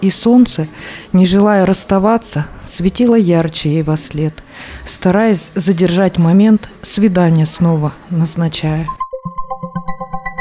И 0.00 0.10
солнце, 0.10 0.68
не 1.12 1.26
желая 1.26 1.66
расставаться, 1.66 2.46
светило 2.66 3.14
ярче 3.14 3.74
ей 3.74 3.82
во 3.82 3.98
след, 3.98 4.32
стараясь 4.86 5.50
задержать 5.54 6.16
момент 6.16 6.70
свидания 6.82 7.44
снова 7.44 7.92
назначая. 8.08 8.86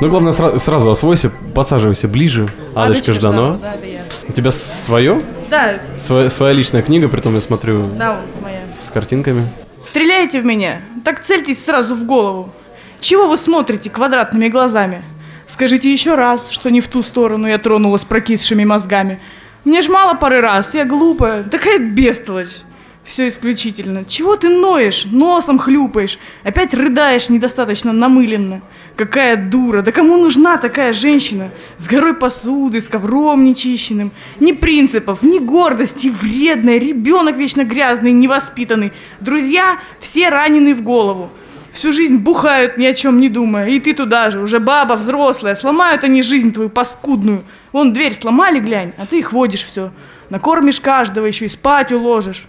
Ну, 0.01 0.09
главное, 0.09 0.33
сра- 0.33 0.59
сразу 0.59 0.89
освойся, 0.89 1.31
подсаживайся 1.53 2.07
ближе. 2.07 2.51
Адочка 2.75 3.13
Жданова. 3.13 3.57
Да, 3.57 3.73
это 3.75 3.85
я. 3.87 4.01
У 4.27 4.31
тебя 4.33 4.51
свое? 4.51 5.21
Да, 5.49 5.75
Своя, 5.97 6.29
своя 6.29 6.53
личная 6.53 6.81
книга, 6.81 7.07
при 7.07 7.21
том 7.21 7.33
я 7.35 7.39
смотрю 7.41 7.87
да, 7.95 8.17
вот 8.19 8.43
моя. 8.43 8.59
с 8.59 8.89
картинками. 8.89 9.47
Стреляете 9.83 10.41
в 10.41 10.45
меня? 10.45 10.81
Так 11.05 11.21
цельтесь 11.21 11.63
сразу 11.63 11.95
в 11.95 12.03
голову. 12.05 12.51
Чего 12.99 13.27
вы 13.27 13.37
смотрите 13.37 13.89
квадратными 13.89 14.47
глазами? 14.49 15.03
Скажите 15.47 15.91
еще 15.91 16.15
раз, 16.15 16.49
что 16.49 16.69
не 16.71 16.81
в 16.81 16.87
ту 16.87 17.01
сторону 17.03 17.47
я 17.47 17.57
тронулась 17.59 18.03
прокисшими 18.03 18.65
мозгами. 18.65 19.19
Мне 19.63 19.81
ж 19.81 19.87
мало 19.89 20.15
пары 20.15 20.41
раз, 20.41 20.73
я 20.73 20.83
глупая, 20.85 21.43
такая 21.43 21.77
бестолочь. 21.79 22.63
Все 23.05 23.27
исключительно. 23.27 24.03
Чего 24.03 24.35
ты 24.35 24.49
ноешь, 24.49 25.05
носом 25.05 25.59
хлюпаешь, 25.59 26.17
опять 26.43 26.73
рыдаешь 26.73 27.29
недостаточно 27.29 27.93
намыленно. 27.93 28.61
Какая 28.95 29.37
дура, 29.37 29.83
да 29.83 29.91
кому 29.91 30.17
нужна 30.17 30.57
такая 30.57 30.91
женщина? 30.91 31.51
С 31.77 31.87
горой 31.87 32.15
посуды, 32.15 32.81
с 32.81 32.87
ковром 32.87 33.43
нечищенным. 33.43 34.11
Ни 34.39 34.53
принципов, 34.53 35.21
ни 35.21 35.37
гордости, 35.37 36.07
вредная, 36.07 36.79
ребенок 36.79 37.37
вечно 37.37 37.63
грязный, 37.63 38.11
невоспитанный. 38.11 38.91
Друзья 39.19 39.77
все 39.99 40.29
ранены 40.29 40.73
в 40.73 40.81
голову. 40.81 41.29
Всю 41.73 41.93
жизнь 41.93 42.17
бухают, 42.17 42.79
ни 42.79 42.85
о 42.85 42.93
чем 42.95 43.19
не 43.19 43.29
думая. 43.29 43.67
И 43.67 43.79
ты 43.79 43.93
туда 43.93 44.31
же, 44.31 44.39
уже 44.39 44.59
баба 44.59 44.93
взрослая. 44.93 45.53
Сломают 45.53 46.03
они 46.03 46.23
жизнь 46.23 46.51
твою 46.51 46.69
паскудную. 46.69 47.43
Вон 47.71 47.93
дверь 47.93 48.15
сломали, 48.15 48.59
глянь, 48.59 48.93
а 48.97 49.05
ты 49.05 49.19
их 49.19 49.31
водишь 49.31 49.63
все. 49.63 49.91
Накормишь 50.31 50.79
каждого, 50.79 51.27
еще 51.27 51.45
и 51.45 51.49
спать 51.49 51.91
уложишь. 51.91 52.47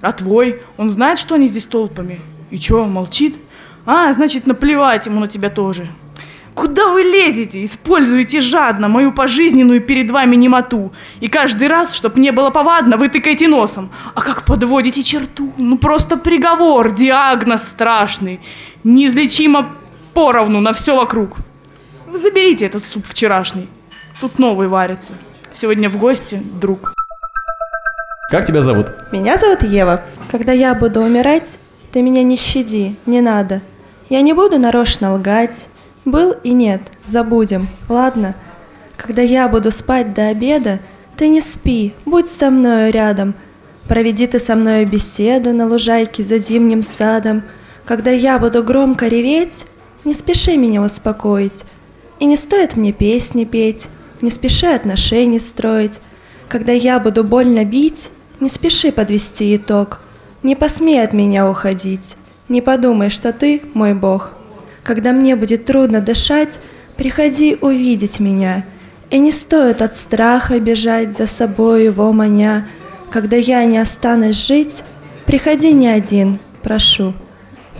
А 0.00 0.12
твой, 0.12 0.62
он 0.76 0.88
знает, 0.90 1.18
что 1.18 1.34
они 1.34 1.48
здесь 1.48 1.66
толпами? 1.66 2.20
И 2.50 2.58
чё, 2.58 2.84
молчит? 2.84 3.36
А, 3.84 4.12
значит, 4.12 4.46
наплевать 4.46 5.06
ему 5.06 5.20
на 5.20 5.28
тебя 5.28 5.50
тоже. 5.50 5.88
Куда 6.54 6.88
вы 6.88 7.02
лезете? 7.02 7.62
Используете 7.62 8.40
жадно 8.40 8.88
мою 8.88 9.12
пожизненную 9.12 9.80
перед 9.80 10.10
вами 10.10 10.34
немоту. 10.34 10.92
И 11.20 11.28
каждый 11.28 11.68
раз, 11.68 11.94
чтоб 11.94 12.16
не 12.16 12.32
было 12.32 12.50
повадно, 12.50 12.96
вы 12.96 13.08
тыкаете 13.08 13.46
носом. 13.46 13.90
А 14.14 14.20
как 14.20 14.44
подводите 14.44 15.04
черту? 15.04 15.52
Ну 15.56 15.78
просто 15.78 16.16
приговор, 16.16 16.90
диагноз 16.90 17.62
страшный. 17.62 18.40
Неизлечимо 18.82 19.68
поровну 20.14 20.60
на 20.60 20.72
все 20.72 20.96
вокруг. 20.96 21.36
Вы 22.08 22.18
заберите 22.18 22.66
этот 22.66 22.84
суп 22.84 23.06
вчерашний. 23.06 23.68
Тут 24.20 24.40
новый 24.40 24.66
варится. 24.66 25.12
Сегодня 25.52 25.88
в 25.88 25.96
гости 25.96 26.42
друг. 26.60 26.97
Как 28.28 28.44
тебя 28.44 28.60
зовут? 28.60 28.88
Меня 29.10 29.38
зовут 29.38 29.62
Ева. 29.62 30.04
Когда 30.30 30.52
я 30.52 30.74
буду 30.74 31.00
умирать, 31.00 31.56
ты 31.92 32.02
меня 32.02 32.22
не 32.22 32.36
щади, 32.36 32.94
не 33.06 33.22
надо. 33.22 33.62
Я 34.10 34.20
не 34.20 34.34
буду 34.34 34.58
нарочно 34.58 35.14
лгать. 35.14 35.68
Был 36.04 36.34
и 36.44 36.52
нет, 36.52 36.82
забудем, 37.06 37.70
ладно? 37.88 38.34
Когда 38.98 39.22
я 39.22 39.48
буду 39.48 39.70
спать 39.70 40.12
до 40.12 40.28
обеда, 40.28 40.78
ты 41.16 41.28
не 41.28 41.40
спи, 41.40 41.94
будь 42.04 42.28
со 42.28 42.50
мною 42.50 42.92
рядом. 42.92 43.34
Проведи 43.88 44.26
ты 44.26 44.38
со 44.38 44.56
мною 44.56 44.86
беседу 44.86 45.54
на 45.54 45.66
лужайке 45.66 46.22
за 46.22 46.36
зимним 46.36 46.82
садом. 46.82 47.44
Когда 47.86 48.10
я 48.10 48.38
буду 48.38 48.62
громко 48.62 49.08
реветь, 49.08 49.64
не 50.04 50.12
спеши 50.12 50.58
меня 50.58 50.82
успокоить. 50.82 51.64
И 52.20 52.26
не 52.26 52.36
стоит 52.36 52.76
мне 52.76 52.92
песни 52.92 53.46
петь, 53.46 53.88
не 54.20 54.30
спеши 54.30 54.66
отношения 54.66 55.40
строить. 55.40 56.02
Когда 56.48 56.72
я 56.72 57.00
буду 57.00 57.24
больно 57.24 57.64
бить, 57.64 58.10
не 58.40 58.48
спеши 58.48 58.92
подвести 58.92 59.56
итог. 59.56 60.00
Не 60.42 60.54
посмей 60.54 61.02
от 61.02 61.12
меня 61.12 61.50
уходить, 61.50 62.16
не 62.48 62.62
подумай, 62.62 63.10
что 63.10 63.32
ты 63.32 63.60
мой 63.74 63.94
Бог. 63.94 64.32
Когда 64.82 65.12
мне 65.12 65.36
будет 65.36 65.66
трудно 65.66 66.00
дышать, 66.00 66.60
приходи 66.96 67.58
увидеть 67.60 68.20
меня. 68.20 68.64
И 69.10 69.18
не 69.18 69.32
стоит 69.32 69.82
от 69.82 69.96
страха 69.96 70.60
бежать 70.60 71.16
за 71.16 71.26
собой 71.26 71.84
его 71.84 72.12
маня. 72.12 72.66
Когда 73.10 73.36
я 73.36 73.64
не 73.64 73.78
останусь 73.78 74.46
жить, 74.46 74.84
приходи 75.26 75.72
не 75.72 75.88
один, 75.88 76.38
прошу. 76.62 77.14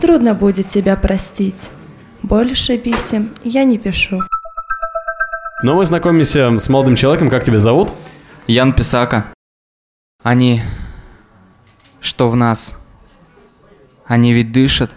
Трудно 0.01 0.35
будет 0.35 0.68
тебя 0.68 0.97
простить. 0.97 1.71
Больше 2.23 2.77
писем 2.79 3.31
я 3.44 3.64
не 3.64 3.79
пишу. 3.79 4.21
Но 5.62 5.75
мы 5.75 5.85
знакомимся 5.85 6.59
с 6.59 6.68
молодым 6.68 6.97
человеком. 6.97 7.31
Как 7.31 7.44
тебя 7.44 7.61
зовут? 7.61 7.94
Ян 8.47 8.73
Писака. 8.73 9.27
Они, 10.24 10.61
что 12.00 12.28
в 12.28 12.35
нас, 12.35 12.76
Они 14.04 14.33
ведь 14.33 14.50
дышат 14.50 14.90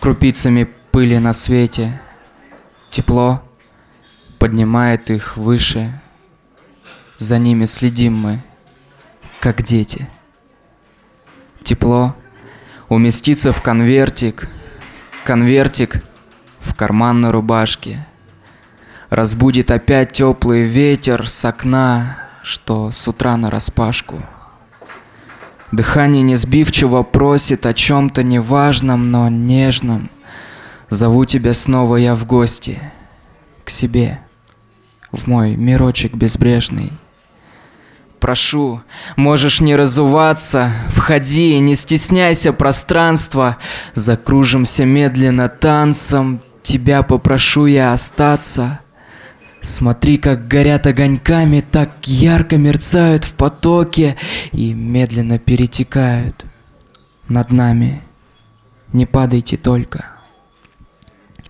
крупицами 0.00 0.64
пыли 0.90 1.18
на 1.18 1.32
свете. 1.32 1.98
Тепло 2.90 3.42
поднимает 4.38 5.10
их 5.10 5.38
выше. 5.38 5.98
За 7.16 7.38
ними 7.38 7.64
следим 7.64 8.16
мы, 8.16 8.40
как 9.40 9.62
дети. 9.62 10.06
Тепло 11.62 12.14
уместится 12.90 13.50
в 13.50 13.62
конвертик, 13.62 14.50
конвертик 15.24 16.02
в 16.58 16.74
карман 16.74 17.22
на 17.22 17.32
рубашке. 17.32 18.06
Разбудит 19.08 19.70
опять 19.70 20.12
теплый 20.12 20.64
ветер 20.64 21.28
с 21.28 21.42
окна, 21.46 22.29
что 22.50 22.90
с 22.90 23.06
утра 23.06 23.36
на 23.36 23.48
распашку. 23.48 24.20
Дыхание 25.70 26.22
несбивчиво 26.22 27.04
просит 27.04 27.64
о 27.64 27.72
чем-то 27.72 28.24
неважном, 28.24 29.12
но 29.12 29.28
нежном. 29.28 30.10
Зову 30.88 31.24
тебя 31.24 31.54
снова 31.54 31.94
я 31.94 32.16
в 32.16 32.26
гости, 32.26 32.80
к 33.64 33.70
себе, 33.70 34.18
в 35.12 35.28
мой 35.28 35.54
мирочек 35.54 36.14
безбрежный. 36.14 36.92
Прошу, 38.18 38.82
можешь 39.14 39.60
не 39.60 39.76
разуваться, 39.76 40.72
входи, 40.88 41.56
не 41.60 41.76
стесняйся 41.76 42.52
пространства, 42.52 43.58
закружимся 43.94 44.84
медленно 44.84 45.48
танцем, 45.48 46.42
тебя 46.64 47.04
попрошу 47.04 47.66
я 47.66 47.92
остаться. 47.92 48.80
Смотри, 49.62 50.16
как 50.16 50.48
горят 50.48 50.86
огоньками, 50.86 51.60
так 51.60 52.06
ярко 52.06 52.56
мерцают 52.56 53.24
в 53.24 53.34
потоке 53.34 54.16
и 54.52 54.72
медленно 54.72 55.38
перетекают 55.38 56.46
над 57.28 57.52
нами. 57.52 58.02
Не 58.92 59.04
падайте 59.04 59.58
только. 59.58 60.06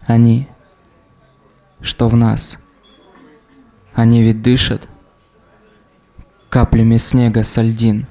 Они, 0.07 0.49
что 1.81 2.09
в 2.09 2.17
нас, 2.17 2.59
они 3.95 4.23
ведь 4.23 4.43
дышат 4.43 4.89
каплями 6.49 6.97
снега 6.97 7.45
со 7.45 7.63
льдин. 7.63 8.07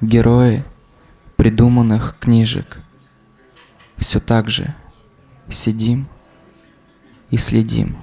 Герои 0.00 0.64
придуманных 1.36 2.16
книжек. 2.18 2.78
Все 3.96 4.18
так 4.18 4.50
же 4.50 4.74
сидим 5.48 6.08
и 7.30 7.36
следим. 7.36 7.96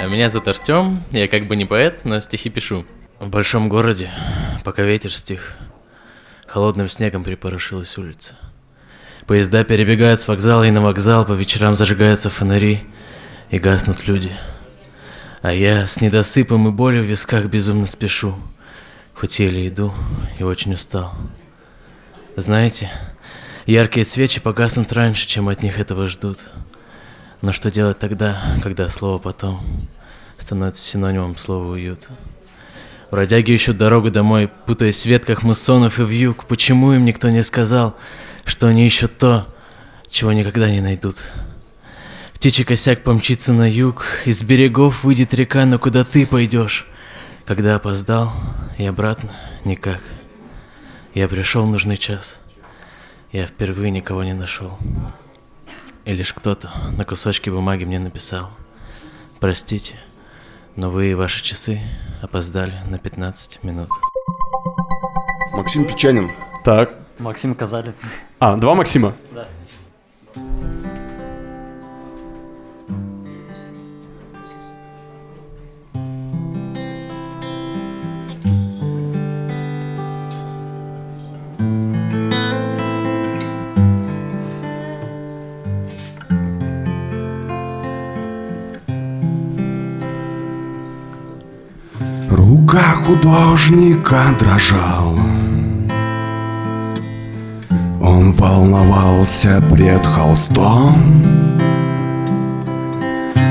А 0.00 0.06
Меня 0.06 0.30
зовут 0.30 0.48
Артем, 0.48 1.02
я 1.10 1.28
как 1.28 1.44
бы 1.44 1.56
не 1.56 1.66
поэт, 1.66 2.06
но 2.06 2.20
стихи 2.20 2.48
пишу. 2.48 2.86
В 3.18 3.28
большом 3.28 3.68
городе, 3.68 4.08
пока 4.64 4.82
ветер 4.82 5.12
стих, 5.12 5.58
холодным 6.46 6.88
снегом 6.88 7.22
припорошилась 7.22 7.98
улица. 7.98 8.34
Поезда 9.26 9.62
перебегают 9.62 10.18
с 10.18 10.26
вокзала 10.26 10.66
и 10.66 10.70
на 10.70 10.80
вокзал, 10.80 11.26
по 11.26 11.32
вечерам 11.32 11.74
зажигаются 11.74 12.30
фонари 12.30 12.82
и 13.50 13.58
гаснут 13.58 14.08
люди. 14.08 14.32
А 15.42 15.52
я 15.52 15.86
с 15.86 16.00
недосыпом 16.00 16.66
и 16.68 16.70
болью 16.70 17.02
в 17.02 17.06
висках 17.06 17.44
безумно 17.44 17.86
спешу, 17.86 18.34
хоть 19.12 19.38
еле 19.38 19.68
иду 19.68 19.92
и 20.38 20.44
очень 20.44 20.72
устал. 20.72 21.12
Знаете, 22.36 22.90
яркие 23.66 24.06
свечи 24.06 24.40
погаснут 24.40 24.92
раньше, 24.92 25.28
чем 25.28 25.50
от 25.50 25.62
них 25.62 25.78
этого 25.78 26.08
ждут. 26.08 26.38
Но 27.42 27.52
что 27.52 27.70
делать 27.70 27.98
тогда, 27.98 28.40
когда 28.62 28.86
слово 28.88 29.18
«потом» 29.18 29.62
становится 30.36 30.82
синонимом 30.82 31.36
слова 31.36 31.72
«уют»? 31.72 32.08
Бродяги 33.10 33.52
ищут 33.52 33.78
дорогу 33.78 34.10
домой, 34.10 34.48
путаясь 34.66 35.02
в 35.02 35.06
ветках 35.06 35.42
муссонов 35.42 35.98
и 35.98 36.04
вьюг. 36.04 36.44
Почему 36.44 36.92
им 36.92 37.04
никто 37.04 37.28
не 37.30 37.42
сказал, 37.42 37.96
что 38.44 38.68
они 38.68 38.86
ищут 38.86 39.18
то, 39.18 39.52
чего 40.08 40.32
никогда 40.32 40.70
не 40.70 40.80
найдут? 40.80 41.16
Птичий 42.34 42.64
косяк 42.64 43.02
помчится 43.02 43.52
на 43.52 43.68
юг, 43.68 44.04
из 44.26 44.42
берегов 44.42 45.02
выйдет 45.02 45.34
река, 45.34 45.64
но 45.64 45.78
куда 45.78 46.04
ты 46.04 46.26
пойдешь? 46.26 46.86
Когда 47.46 47.74
опоздал, 47.74 48.32
и 48.78 48.84
обратно 48.84 49.32
никак. 49.64 50.02
Я 51.14 51.26
пришел 51.26 51.66
в 51.66 51.70
нужный 51.70 51.96
час, 51.96 52.38
я 53.32 53.46
впервые 53.46 53.90
никого 53.90 54.22
не 54.24 54.34
нашел. 54.34 54.78
И 56.04 56.12
лишь 56.12 56.32
кто-то 56.32 56.70
на 56.96 57.04
кусочке 57.04 57.50
бумаги 57.50 57.84
мне 57.84 57.98
написал. 57.98 58.50
Простите, 59.38 59.96
но 60.76 60.90
вы 60.90 61.10
и 61.10 61.14
ваши 61.14 61.42
часы 61.42 61.80
опоздали 62.22 62.74
на 62.86 62.98
15 62.98 63.62
минут. 63.62 63.90
Максим 65.52 65.84
Печанин. 65.86 66.30
Так. 66.64 66.94
Максим 67.18 67.54
Казали. 67.54 67.94
А, 68.38 68.56
два 68.56 68.74
Максима? 68.74 69.14
Да. 69.32 69.46
Художника 93.10 94.36
дрожала 94.38 95.18
Он 98.00 98.30
волновался 98.32 99.60
пред 99.68 100.06
холстом. 100.06 100.94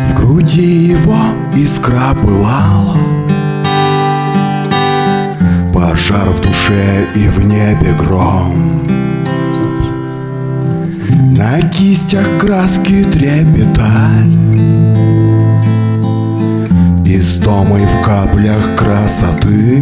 В 0.06 0.13
груди 0.15 0.91
его 0.91 1.19
искра 1.56 2.15
пылала. 2.22 2.98
Пожар 5.74 6.30
в 6.30 6.39
душе 6.39 7.10
и 7.15 7.28
в 7.28 7.45
небе 7.45 7.93
гром. 7.93 8.82
На 11.36 11.62
кистях 11.69 12.28
краски 12.39 13.04
трепетали 13.04 14.49
Истомой 17.12 17.88
в 17.88 18.02
каплях 18.04 18.76
красоты. 18.76 19.82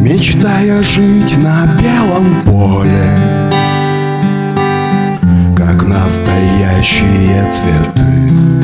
Мечтая 0.00 0.82
жить 0.82 1.36
на 1.36 1.66
белом 1.78 2.40
поле 2.44 3.10
Как 5.54 5.86
настоящие 5.86 7.52
цветы 7.52 8.57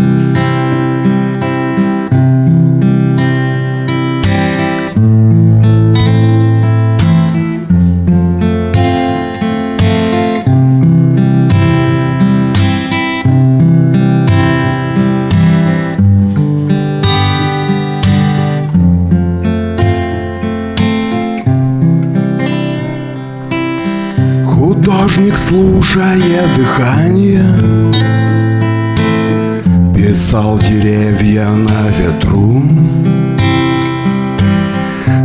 Художник, 25.34 25.38
слушая 25.38 26.42
дыхание 26.56 27.44
Писал 29.94 30.58
деревья 30.58 31.46
на 31.48 31.88
ветру. 31.90 32.62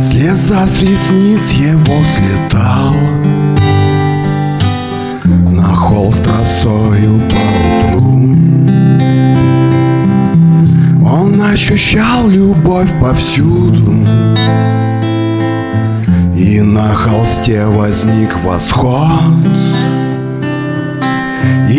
Слеза 0.00 0.66
с 0.66 0.80
ресниц 0.80 1.50
его 1.50 2.02
слетала 2.04 2.94
На 5.50 5.74
холст 5.74 6.26
росою 6.26 7.20
поутру 7.28 8.36
Он 11.04 11.40
ощущал 11.42 12.28
любовь 12.28 12.90
повсюду 13.00 13.90
и 16.36 16.62
на 16.62 16.94
холсте 16.94 17.66
возник 17.66 18.34
восход 18.42 19.10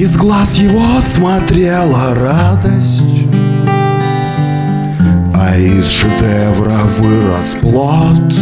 Из 0.02 0.18
глаз 0.18 0.58
его 0.58 1.00
смотрела 1.00 2.16
радость 2.16 3.28
А 5.36 5.56
из 5.56 5.92
шедевра 5.92 6.86
вырос 6.98 7.56
плод. 7.62 8.34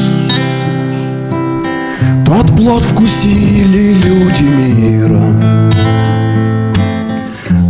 Тот 2.25 2.55
плод 2.55 2.81
вкусили 2.81 3.91
люди 3.91 4.43
мира 4.43 5.21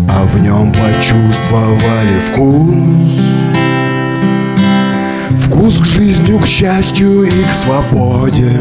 А 0.07 0.23
в 0.23 0.39
нем 0.39 0.71
почувствовали 0.71 2.19
вкус. 2.27 3.19
Вкус 5.35 5.79
к 5.79 5.85
жизни, 5.85 6.37
к 6.37 6.45
счастью 6.45 7.23
и 7.23 7.43
к 7.43 7.51
свободе 7.51 8.55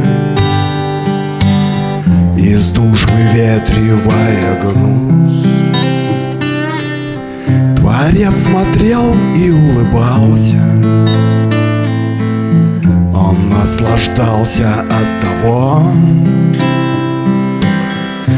Из 2.38 2.68
душ 2.68 3.05
выветривая 3.05 4.61
гнус 4.62 5.44
Творец 7.77 8.44
смотрел 8.44 9.12
и 9.35 9.51
улыбался. 9.51 10.62
Он 13.12 13.37
наслаждался 13.51 14.83
от 14.83 15.20
того 15.20 15.83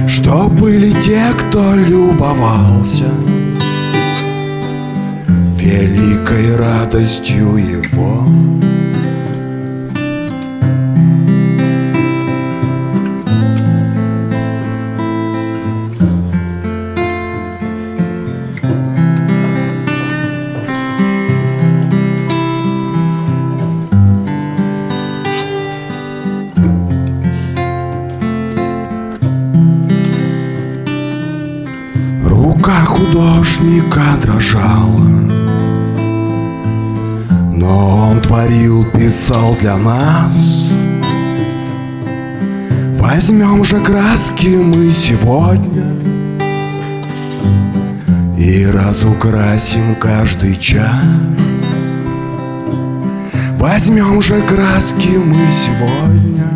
Что 0.09 0.49
были 0.49 0.93
те, 0.93 1.21
кто 1.39 1.75
любовался 1.75 3.05
Великой 5.59 6.57
радостью 6.57 7.57
его 7.57 8.25
художника 33.61 34.17
дрожала. 34.21 35.09
Но 37.55 38.11
он 38.11 38.21
творил, 38.23 38.85
писал 38.85 39.55
для 39.61 39.77
нас. 39.77 40.71
Возьмем 42.97 43.65
же 43.65 43.81
краски 43.81 44.47
мы 44.47 44.93
сегодня 44.93 45.85
И 48.39 48.65
разукрасим 48.67 49.95
каждый 49.97 50.57
час. 50.57 50.87
Возьмем 53.57 54.23
же 54.23 54.41
краски 54.43 55.19
мы 55.19 55.37
сегодня 55.51 56.49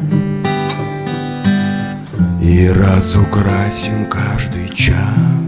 И 2.41 2.69
разукрасим 2.69 4.07
каждый 4.07 4.69
час 4.75 5.44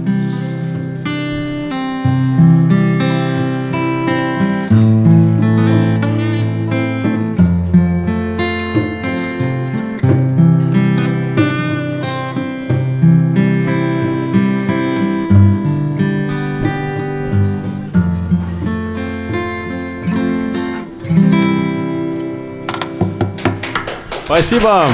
Спасибо. 24.36 24.86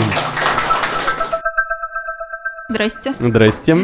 Здрасте. 2.68 3.12
Здрасте. 3.18 3.76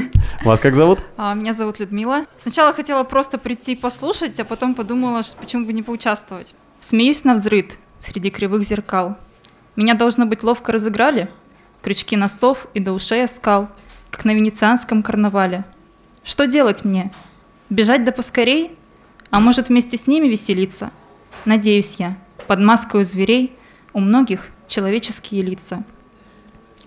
Вас 0.44 0.60
как 0.60 0.76
зовут? 0.76 1.00
А, 1.16 1.34
Меня 1.34 1.52
зовут 1.52 1.80
Людмила. 1.80 2.26
Сначала 2.36 2.72
хотела 2.72 3.02
просто 3.02 3.38
прийти 3.38 3.74
послушать, 3.74 4.38
а 4.38 4.44
потом 4.44 4.76
подумала, 4.76 5.24
что 5.24 5.36
почему 5.36 5.66
бы 5.66 5.72
не 5.72 5.82
поучаствовать. 5.82 6.54
Смеюсь 6.78 7.24
на 7.24 7.34
взрыд 7.34 7.76
среди 7.98 8.30
кривых 8.30 8.62
зеркал. 8.62 9.16
Меня, 9.74 9.94
должно 9.94 10.26
быть, 10.26 10.44
ловко 10.44 10.70
разыграли. 10.70 11.28
Крючки 11.82 12.16
носов 12.16 12.68
и 12.74 12.78
до 12.78 12.92
ушей 12.92 13.24
оскал, 13.24 13.68
как 14.12 14.24
на 14.24 14.34
венецианском 14.34 15.02
карнавале. 15.02 15.64
Что 16.22 16.46
делать 16.46 16.84
мне? 16.84 17.10
Бежать 17.68 18.04
да 18.04 18.12
поскорей? 18.12 18.76
А 19.30 19.40
может, 19.40 19.70
вместе 19.70 19.96
с 19.96 20.06
ними 20.06 20.28
веселиться? 20.28 20.92
Надеюсь 21.46 21.96
я, 21.98 22.14
под 22.46 22.60
маской 22.60 23.00
у 23.00 23.04
зверей 23.04 23.56
у 23.92 23.98
многих 23.98 24.50
человеческие 24.68 25.42
лица. 25.42 25.82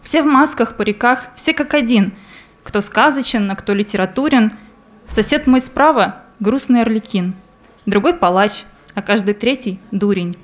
Все 0.01 0.23
в 0.23 0.25
масках, 0.25 0.77
париках, 0.77 1.29
все 1.35 1.53
как 1.53 1.73
один. 1.73 2.13
Кто 2.63 2.79
сказочен, 2.79 3.49
а 3.51 3.55
кто 3.55 3.73
литературен. 3.73 4.53
Сосед 5.07 5.47
мой 5.47 5.59
справа— 5.59 6.23
грустный 6.39 6.81
орликин. 6.81 7.33
Другой— 7.85 8.13
палач, 8.17 8.63
а 8.95 9.01
каждый 9.01 9.33
третий— 9.33 9.79
дурень. 9.91 10.37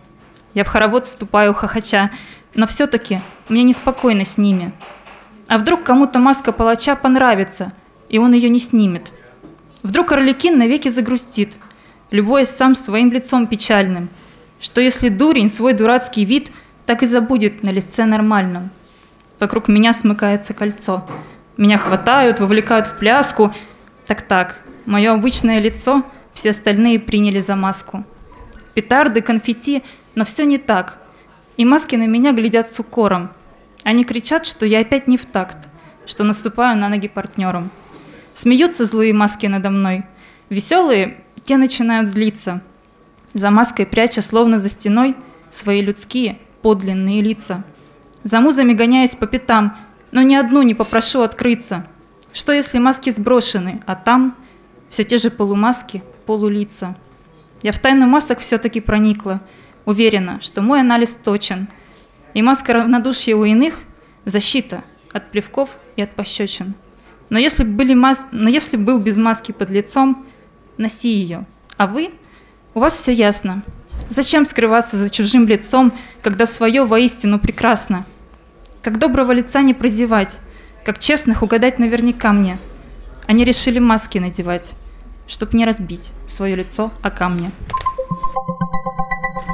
Я 0.54 0.64
в 0.64 0.68
хоровод 0.68 1.06
вступаю 1.06 1.54
хохоча, 1.54 2.12
но 2.56 2.68
все-таки 2.68 3.22
мне 3.48 3.64
неспокойно 3.64 4.26
с 4.26 4.38
ними. 4.38 4.74
А 5.48 5.58
вдруг 5.58 5.84
кому-то 5.84 6.20
маска 6.20 6.52
палача 6.52 6.96
понравится, 6.96 7.72
и 8.10 8.18
он 8.18 8.34
ее 8.34 8.50
не 8.50 8.60
снимет? 8.60 9.14
Вдруг 9.84 10.12
орликин 10.12 10.58
навеки 10.58 10.90
загрустит, 10.90 11.54
любуясь 12.12 12.50
сам 12.50 12.76
своим 12.76 13.12
лицом 13.12 13.48
печальным, 13.48 14.10
что 14.60 14.82
если 14.82 15.10
дурень 15.10 15.50
свой 15.50 15.74
дурацкий 15.74 16.26
вид 16.26 16.52
так 16.88 17.04
и 17.04 17.06
забудет 17.06 17.64
на 17.64 17.70
лице 17.70 18.06
нормальном. 18.06 18.72
Вокруг 19.40 19.68
меня 19.68 19.94
смыкается 19.94 20.54
кольцо. 20.54 21.06
Меня 21.58 21.78
хватают, 21.78 22.40
вовлекают 22.40 22.88
в 22.88 22.98
пляску. 22.98 23.54
Так-так, 24.08 24.62
мое 24.86 25.14
обычное 25.14 25.60
лицо 25.60 26.04
все 26.34 26.52
остальные 26.52 27.00
приняли 27.00 27.42
за 27.42 27.56
маску. 27.56 28.06
Петарды, 28.74 29.22
конфетти, 29.22 29.84
но 30.16 30.24
все 30.24 30.46
не 30.46 30.58
так. 30.58 30.98
И 31.58 31.66
маски 31.66 31.96
на 31.96 32.08
меня 32.08 32.32
глядят 32.32 32.72
с 32.72 32.80
укором. 32.80 33.32
Они 33.84 34.06
кричат, 34.06 34.46
что 34.46 34.66
я 34.66 34.80
опять 34.80 35.08
не 35.08 35.18
в 35.18 35.26
такт, 35.26 35.58
что 36.06 36.24
наступаю 36.24 36.78
на 36.78 36.88
ноги 36.88 37.10
партнерам. 37.10 37.70
Смеются 38.34 38.86
злые 38.86 39.14
маски 39.14 39.46
надо 39.48 39.70
мной. 39.72 40.06
Веселые, 40.50 41.18
те 41.44 41.58
начинают 41.58 42.08
злиться. 42.08 42.62
За 43.34 43.52
маской 43.52 43.86
пряча, 43.86 44.22
словно 44.22 44.58
за 44.58 44.70
стеной, 44.70 45.16
свои 45.50 45.82
людские, 45.82 46.38
подлинные 46.62 47.22
лица. 47.22 47.64
За 48.24 48.40
музами 48.40 48.74
гоняюсь 48.74 49.16
по 49.16 49.28
пятам, 49.28 49.76
но 50.12 50.22
ни 50.22 50.36
одну 50.36 50.62
не 50.62 50.74
попрошу 50.74 51.22
открыться. 51.22 51.86
Что 52.34 52.54
если 52.54 52.80
маски 52.80 53.10
сброшены, 53.10 53.82
а 53.86 53.96
там 53.96 54.36
все 54.90 55.04
те 55.04 55.18
же 55.18 55.30
полумаски, 55.30 56.04
полулица. 56.26 56.96
Я 57.64 57.72
в 57.72 57.80
тайну 57.80 58.06
масок 58.08 58.40
все-таки 58.40 58.80
проникла, 58.82 59.42
уверена, 59.86 60.40
что 60.42 60.62
мой 60.62 60.82
анализ 60.82 61.16
точен. 61.16 61.68
И 62.34 62.42
маска 62.42 62.74
равнодушия 62.74 63.36
у 63.36 63.44
иных– 63.44 63.80
защита 64.26 64.84
от 65.14 65.32
плевков 65.32 65.80
и 65.96 66.02
от 66.02 66.12
пощечин. 66.16 66.76
Но 67.30 67.40
если, 67.40 67.64
были 67.64 67.94
мас... 67.94 68.24
Но 68.32 68.50
если 68.50 68.78
был 68.78 69.00
без 69.00 69.18
маски 69.18 69.52
под 69.52 69.70
лицом, 69.72 70.26
носи 70.78 71.10
ее. 71.10 71.46
А 71.78 71.88
вы? 71.88 72.12
У 72.74 72.80
вас 72.80 72.98
все 72.98 73.12
ясно. 73.12 73.64
Зачем 74.10 74.46
скрываться 74.46 74.98
за 74.98 75.10
чужим 75.10 75.48
лицом, 75.48 75.92
когда 76.22 76.46
свое 76.46 76.86
воистину 76.86 77.40
прекрасно? 77.40 78.06
Как 78.82 79.00
доброго 79.00 79.34
лица 79.34 79.62
не 79.62 79.74
прозевать, 79.74 80.40
как 80.86 81.00
честных 81.00 81.44
угадать 81.44 81.78
наверняка 81.78 82.32
мне. 82.32 82.58
Они 83.26 83.44
решили 83.44 83.80
маски 83.80 84.18
надевать, 84.18 84.72
чтоб 85.28 85.54
не 85.54 85.66
разбить 85.66 86.12
свое 86.28 86.56
лицо 86.56 86.94
о 87.02 87.12
камне. 87.12 87.52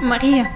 Мария, 0.01 0.47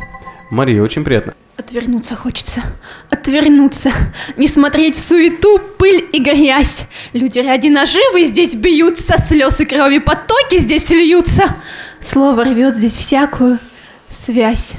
Мария, 0.52 0.84
очень 0.84 1.04
приятно. 1.04 1.34
отвернуться 1.58 2.16
хочется. 2.16 2.62
Отвернуться. 3.10 3.92
Не 4.38 4.48
смотреть 4.48 4.96
в 4.96 5.00
суету, 5.00 5.60
пыль 5.80 6.08
и 6.14 6.20
грязь. 6.20 6.86
Люди 7.14 7.40
ради 7.40 7.70
наживы 7.70 8.24
здесь 8.24 8.54
бьются, 8.54 9.18
слез 9.18 9.60
и 9.60 9.66
крови 9.66 9.98
потоки 9.98 10.58
здесь 10.58 10.92
льются. 10.92 11.56
Слово 12.00 12.44
рвет 12.44 12.76
здесь 12.76 12.96
всякую 12.96 13.60
связь. 14.10 14.76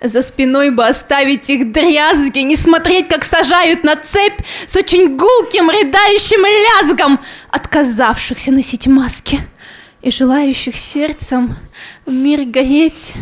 За 0.00 0.22
спиной 0.22 0.70
бы 0.70 0.86
оставить 0.86 1.50
их 1.50 1.72
дрязги, 1.72 2.38
не 2.40 2.56
смотреть, 2.56 3.08
как 3.08 3.24
сажают 3.24 3.82
на 3.84 3.96
цепь 3.96 4.40
с 4.66 4.76
очень 4.76 5.16
гулким, 5.16 5.68
рыдающим 5.68 6.44
лязгом 6.44 7.20
отказавшихся 7.50 8.52
носить 8.52 8.86
маски 8.86 9.40
и 10.02 10.10
желающих 10.10 10.76
сердцем 10.76 11.56
в 12.06 12.12
мир 12.12 12.44
гореть. 12.44 13.14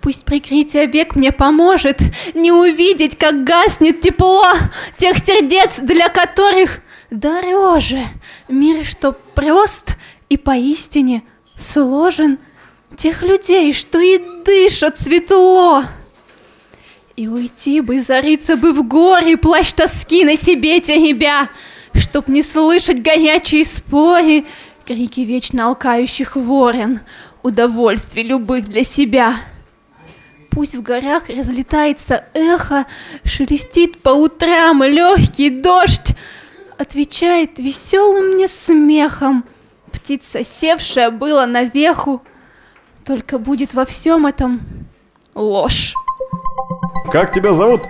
Пусть 0.00 0.24
прикрытие 0.24 0.86
век 0.86 1.16
мне 1.16 1.32
поможет 1.32 2.00
не 2.34 2.52
увидеть, 2.52 3.18
как 3.18 3.44
гаснет 3.44 4.00
тепло 4.00 4.46
тех 4.98 5.18
сердец, 5.18 5.80
для 5.80 6.08
которых 6.08 6.80
дороже 7.10 8.02
мир, 8.48 8.84
что 8.84 9.12
прост 9.12 9.96
и 10.28 10.36
поистине 10.36 11.22
сложен 11.56 12.38
тех 12.96 13.22
людей, 13.22 13.72
что 13.72 14.00
и 14.00 14.18
дышат 14.44 14.98
светло. 14.98 15.84
И 17.16 17.28
уйти 17.28 17.80
бы, 17.80 18.00
зарыться 18.00 18.56
бы 18.56 18.72
в 18.72 18.86
горе, 18.86 19.36
плащ 19.36 19.72
тоски 19.72 20.24
на 20.24 20.36
себе 20.36 20.80
теребя, 20.80 21.48
Чтоб 21.94 22.28
не 22.28 22.42
слышать 22.42 23.00
горячие 23.00 23.64
споры, 23.64 24.44
крики 24.84 25.20
вечно 25.20 25.68
алкающих 25.68 26.36
ворон, 26.36 27.00
удовольствий 27.42 28.22
любых 28.22 28.68
для 28.68 28.84
себя. 28.84 29.36
Пусть 30.50 30.74
в 30.74 30.82
горах 30.82 31.28
разлетается 31.28 32.24
эхо, 32.34 32.86
шелестит 33.24 34.02
по 34.02 34.10
утрам 34.10 34.82
легкий 34.82 35.50
дождь, 35.50 36.14
отвечает 36.76 37.58
веселым 37.58 38.34
мне 38.34 38.48
смехом. 38.48 39.44
Птица, 39.90 40.44
севшая 40.44 41.10
была 41.10 41.46
навеху, 41.46 42.22
только 43.06 43.38
будет 43.38 43.72
во 43.72 43.84
всем 43.84 44.26
этом 44.26 44.60
ложь. 45.34 45.94
Как 47.12 47.32
тебя 47.32 47.52
зовут? 47.52 47.82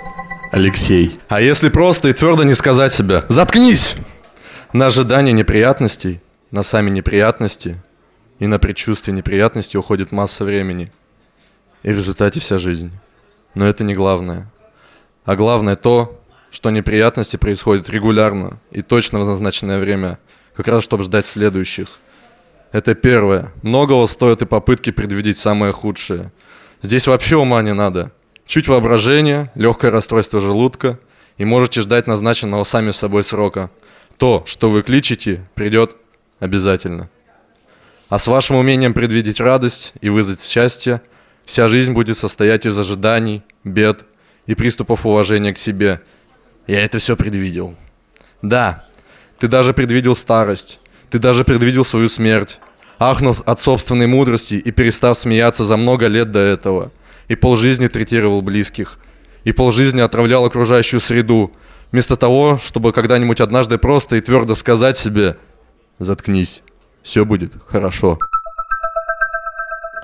Алексей. 0.52 1.18
А 1.28 1.40
если 1.40 1.70
просто 1.70 2.08
и 2.08 2.12
твердо 2.12 2.44
не 2.44 2.52
сказать 2.54 2.92
себе 2.92 3.24
«Заткнись!» 3.28 3.96
На 4.74 4.86
ожидание 4.86 5.32
неприятностей, 5.32 6.20
на 6.50 6.62
сами 6.62 6.90
неприятности 6.90 7.80
и 8.38 8.46
на 8.46 8.58
предчувствие 8.58 9.16
неприятностей 9.16 9.78
уходит 9.78 10.12
масса 10.12 10.44
времени. 10.44 10.92
И 11.82 11.90
в 11.90 11.94
результате 11.94 12.40
вся 12.40 12.58
жизнь. 12.58 12.90
Но 13.54 13.66
это 13.66 13.84
не 13.84 13.94
главное. 13.94 14.52
А 15.24 15.34
главное 15.34 15.76
то, 15.76 16.20
что 16.50 16.68
неприятности 16.68 17.36
происходят 17.36 17.88
регулярно 17.88 18.58
и 18.70 18.82
точно 18.82 19.20
в 19.20 19.24
назначенное 19.24 19.78
время, 19.78 20.18
как 20.54 20.68
раз 20.68 20.84
чтобы 20.84 21.04
ждать 21.04 21.24
следующих. 21.24 21.88
Это 22.76 22.94
первое. 22.94 23.54
Многого 23.62 24.06
стоят 24.06 24.42
и 24.42 24.44
попытки 24.44 24.90
предвидеть 24.90 25.38
самое 25.38 25.72
худшее. 25.72 26.30
Здесь 26.82 27.06
вообще 27.06 27.36
ума 27.36 27.62
не 27.62 27.72
надо. 27.72 28.12
Чуть 28.46 28.68
воображение, 28.68 29.50
легкое 29.54 29.90
расстройство 29.90 30.42
желудка, 30.42 30.98
и 31.38 31.46
можете 31.46 31.80
ждать 31.80 32.06
назначенного 32.06 32.64
сами 32.64 32.90
собой 32.90 33.24
срока. 33.24 33.70
То, 34.18 34.42
что 34.44 34.68
вы 34.68 34.82
кличете, 34.82 35.48
придет 35.54 35.96
обязательно. 36.38 37.08
А 38.10 38.18
с 38.18 38.26
вашим 38.26 38.56
умением 38.56 38.92
предвидеть 38.92 39.40
радость 39.40 39.94
и 40.02 40.10
вызвать 40.10 40.44
счастье, 40.44 41.00
вся 41.46 41.68
жизнь 41.68 41.94
будет 41.94 42.18
состоять 42.18 42.66
из 42.66 42.78
ожиданий, 42.78 43.42
бед 43.64 44.04
и 44.44 44.54
приступов 44.54 45.06
уважения 45.06 45.54
к 45.54 45.58
себе. 45.58 46.02
Я 46.66 46.84
это 46.84 46.98
все 46.98 47.16
предвидел. 47.16 47.74
Да, 48.42 48.84
ты 49.38 49.48
даже 49.48 49.72
предвидел 49.72 50.14
старость, 50.14 50.78
ты 51.08 51.18
даже 51.18 51.42
предвидел 51.42 51.82
свою 51.82 52.10
смерть, 52.10 52.60
ахнув 52.98 53.42
от 53.46 53.60
собственной 53.60 54.06
мудрости 54.06 54.54
и 54.54 54.70
перестав 54.70 55.16
смеяться 55.18 55.64
за 55.64 55.76
много 55.76 56.06
лет 56.06 56.30
до 56.30 56.40
этого– 56.40 56.92
и 57.28 57.34
полжизни 57.34 57.88
третировал 57.88 58.42
близких, 58.42 58.98
и 59.44 59.52
полжизни 59.52 60.00
отравлял 60.00 60.44
окружающую 60.44 61.00
среду, 61.00 61.52
вместо 61.92 62.16
того, 62.16 62.58
чтобы 62.62 62.92
когда-нибудь 62.92 63.40
однажды 63.40 63.78
просто 63.78 64.16
и 64.16 64.20
твердо 64.20 64.54
сказать 64.54 64.96
себе 64.96 65.36
«Заткнись, 65.98 66.62
все 67.02 67.24
будет 67.24 67.52
хорошо». 67.66 68.18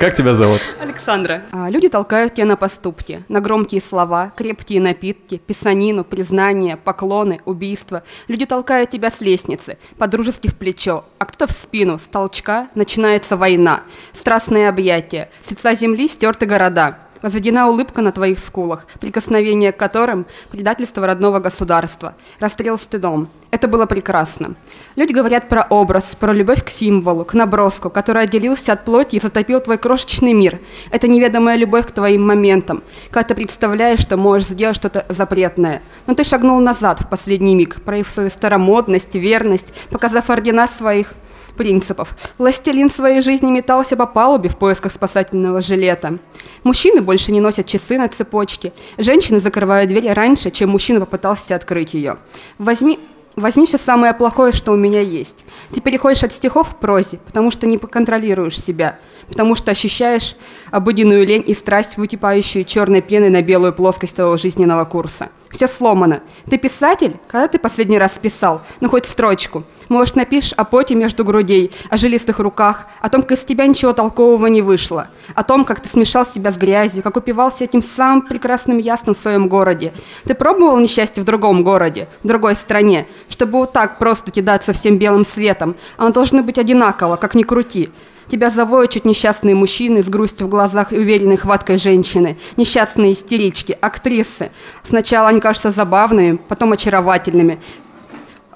Как 0.03 0.17
тебя 0.17 0.35
зовут? 0.35 0.61
Александра. 0.81 1.45
А, 1.53 1.71
люди 1.71 1.89
толкают 1.89 2.35
тебя 2.35 2.47
на 2.47 2.57
поступки, 2.57 3.23
на 3.29 3.41
громкие 3.41 3.81
слова, 3.81 4.33
крепкие 4.35 4.81
напитки, 4.81 5.37
писанину, 5.39 6.03
признания, 6.03 6.77
поклоны, 6.77 7.41
убийства. 7.45 8.03
Люди 8.27 8.45
толкают 8.45 8.91
тебя 8.91 9.11
с 9.11 9.21
лестницы, 9.21 9.79
по-дружески 9.99 10.49
в 10.49 10.57
плечо, 10.57 11.05
а 11.21 11.25
кто-то 11.25 11.47
в 11.47 11.53
спину, 11.55 12.01
с 12.01 12.09
толчка 12.09 12.67
начинается 12.75 13.37
война, 13.37 13.85
страстные 14.13 14.69
объятия, 14.69 15.31
с 15.47 15.53
лица 15.53 15.73
земли 15.77 16.09
стерты 16.09 16.47
города– 16.47 16.99
возведена 17.23 17.69
улыбка 17.69 18.03
на 18.03 18.11
твоих 18.13 18.41
скулах, 18.41 18.87
прикосновение 19.01 19.71
к 19.71 19.77
которым– 19.77 20.27
предательство 20.51 21.07
родного 21.07 21.39
государства, 21.39 22.17
расстрел 22.41 22.77
стыдом. 22.79 23.29
Это 23.53 23.69
было 23.69 23.85
прекрасно. 23.85 24.55
Люди 24.97 25.13
говорят 25.13 25.51
про 25.51 25.67
образ, 25.69 26.17
про 26.19 26.33
любовь 26.33 26.65
к 26.65 26.71
символу, 26.71 27.27
к 27.27 27.35
наброску, 27.35 27.91
который 27.91 28.23
отделился 28.23 28.73
от 28.73 28.87
плоти 28.87 29.17
и 29.17 29.21
затопил 29.21 29.61
твой 29.61 29.77
крошечный 29.77 30.33
мир. 30.33 30.59
Это 30.91 31.07
неведомая 31.07 31.57
любовь 31.57 31.87
к 31.87 31.91
твоим 31.91 32.27
моментам, 32.27 32.83
когда 33.11 33.29
ты 33.29 33.35
представляешь, 33.35 34.01
что 34.01 34.17
можешь 34.17 34.49
сделать 34.49 34.77
что-то 34.77 35.05
запретное. 35.11 35.83
Но 36.07 36.15
ты 36.15 36.25
шагнул 36.25 36.59
назад 36.61 37.03
в 37.03 37.09
последний 37.11 37.55
миг, 37.55 37.83
проявив 37.83 38.11
свою 38.11 38.31
старомодность, 38.31 39.15
верность, 39.15 39.75
показав 39.91 40.31
ордена 40.31 40.67
своих 40.67 41.13
принципов. 41.55 42.17
Властелин 42.39 42.89
своей 42.91 43.21
жизни 43.21 43.51
метался 43.51 43.99
по 43.99 44.07
палубе 44.07 44.49
в 44.49 44.57
поисках 44.57 44.93
спасательного 44.93 45.61
жилета. 45.61 46.19
Мужчины 46.65 47.03
больше 47.03 47.33
не 47.33 47.41
носят 47.43 47.67
часы 47.67 47.99
на 47.99 48.09
цепочке. 48.09 48.73
Женщины 48.97 49.39
закрывают 49.41 49.91
дверь 49.91 50.11
раньше, 50.15 50.51
чем 50.51 50.71
мужчина 50.71 51.01
попытался 51.01 51.55
открыть 51.55 51.93
ее. 51.93 52.17
Возьми 52.57 52.99
Возьми 53.37 53.65
все 53.67 53.79
самое 53.79 54.13
плохое, 54.13 54.53
что 54.53 54.73
у 54.73 54.77
меня 54.77 55.01
есть. 55.01 55.45
Ты 55.73 55.81
переходишь 55.81 56.23
от 56.23 56.35
стихов 56.35 56.75
к 56.75 56.79
прозе, 56.79 57.19
потому 57.25 57.51
что 57.51 57.67
не 57.67 57.79
поконтролируешь 57.79 58.61
себя, 58.61 58.99
потому 59.27 59.55
что 59.55 59.71
ощущаешь 59.71 60.37
обыденную 60.71 61.27
лень 61.27 61.43
и 61.47 61.55
страсть, 61.55 61.97
вытекающую 61.97 62.65
черной 62.65 63.01
пеной 63.01 63.31
на 63.31 63.41
белую 63.41 63.73
плоскость 63.73 64.17
твоего 64.17 64.37
жизненного 64.37 64.85
курса. 64.85 65.31
Все 65.51 65.67
сломано. 65.67 66.23
Ты 66.45 66.59
писатель? 66.59 67.17
Когда 67.29 67.49
ты 67.49 67.59
последний 67.59 67.99
раз 67.99 68.19
писал? 68.19 68.61
Ну, 68.81 68.91
хоть 68.91 69.07
строчку. 69.07 69.65
Может, 69.89 70.17
напишешь 70.17 70.53
о 70.55 70.65
поте 70.65 70.95
между 70.95 71.25
грудей, 71.25 71.73
о 71.89 71.97
жилистых 71.97 72.39
руках, 72.39 72.87
о 73.01 73.09
том, 73.09 73.23
как 73.23 73.39
из 73.39 73.45
тебя 73.45 73.67
ничего 73.67 73.93
толкового 73.93 74.47
не 74.47 74.61
вышло, 74.63 75.09
о 75.35 75.43
том, 75.43 75.65
как 75.65 75.81
ты 75.81 75.89
смешал 75.89 76.27
себя 76.27 76.51
с 76.51 76.59
грязью, 76.59 77.03
как 77.03 77.17
упивался 77.17 77.65
этим 77.65 77.83
самым 77.83 78.23
прекрасным 78.23 78.79
ясным 78.79 79.15
в 79.15 79.19
своем 79.19 79.49
городе. 79.49 79.93
Ты 80.25 80.35
пробовал 80.35 80.79
несчастье 80.79 81.23
в 81.23 81.27
другом 81.27 81.63
городе, 81.63 82.09
в 82.23 82.29
другой 82.29 82.55
стране, 82.55 83.07
чтобы 83.29 83.59
вот 83.59 83.73
так 83.73 83.99
просто 83.99 84.31
кидаться 84.31 84.73
всем 84.73 84.99
белым 84.99 85.25
светом? 85.25 85.77
Оно 85.97 86.11
должно 86.11 86.43
быть 86.43 86.59
одинаково, 86.59 87.17
как 87.17 87.35
ни 87.35 87.43
крути. 87.43 87.91
Тебя 88.29 88.51
завоют 88.51 88.93
чуть 88.93 89.05
несчастные 89.05 89.55
мужчины 89.55 90.03
с 90.03 90.09
грустью 90.09 90.47
в 90.47 90.51
глазах 90.51 90.93
и 90.93 90.99
уверенной 90.99 91.37
хваткой 91.37 91.77
женщины, 91.77 92.39
несчастные 92.57 93.13
истерички, 93.13 93.77
актрисы. 93.81 94.53
Сначала 94.83 95.29
они 95.29 95.41
кажутся 95.41 95.71
забавными, 95.71 96.39
потом 96.49 96.73
очаровательными. 96.73 97.59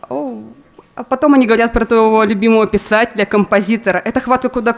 А 0.09 1.03
потом 1.03 1.35
они 1.35 1.47
говорят 1.47 1.73
про 1.75 1.85
твоего 1.85 2.23
любимого 2.23 2.67
писателя, 2.67 3.27
композитора. 3.27 4.01
Эта 4.03 4.21
хватка 4.21 4.49
куда 4.49 4.75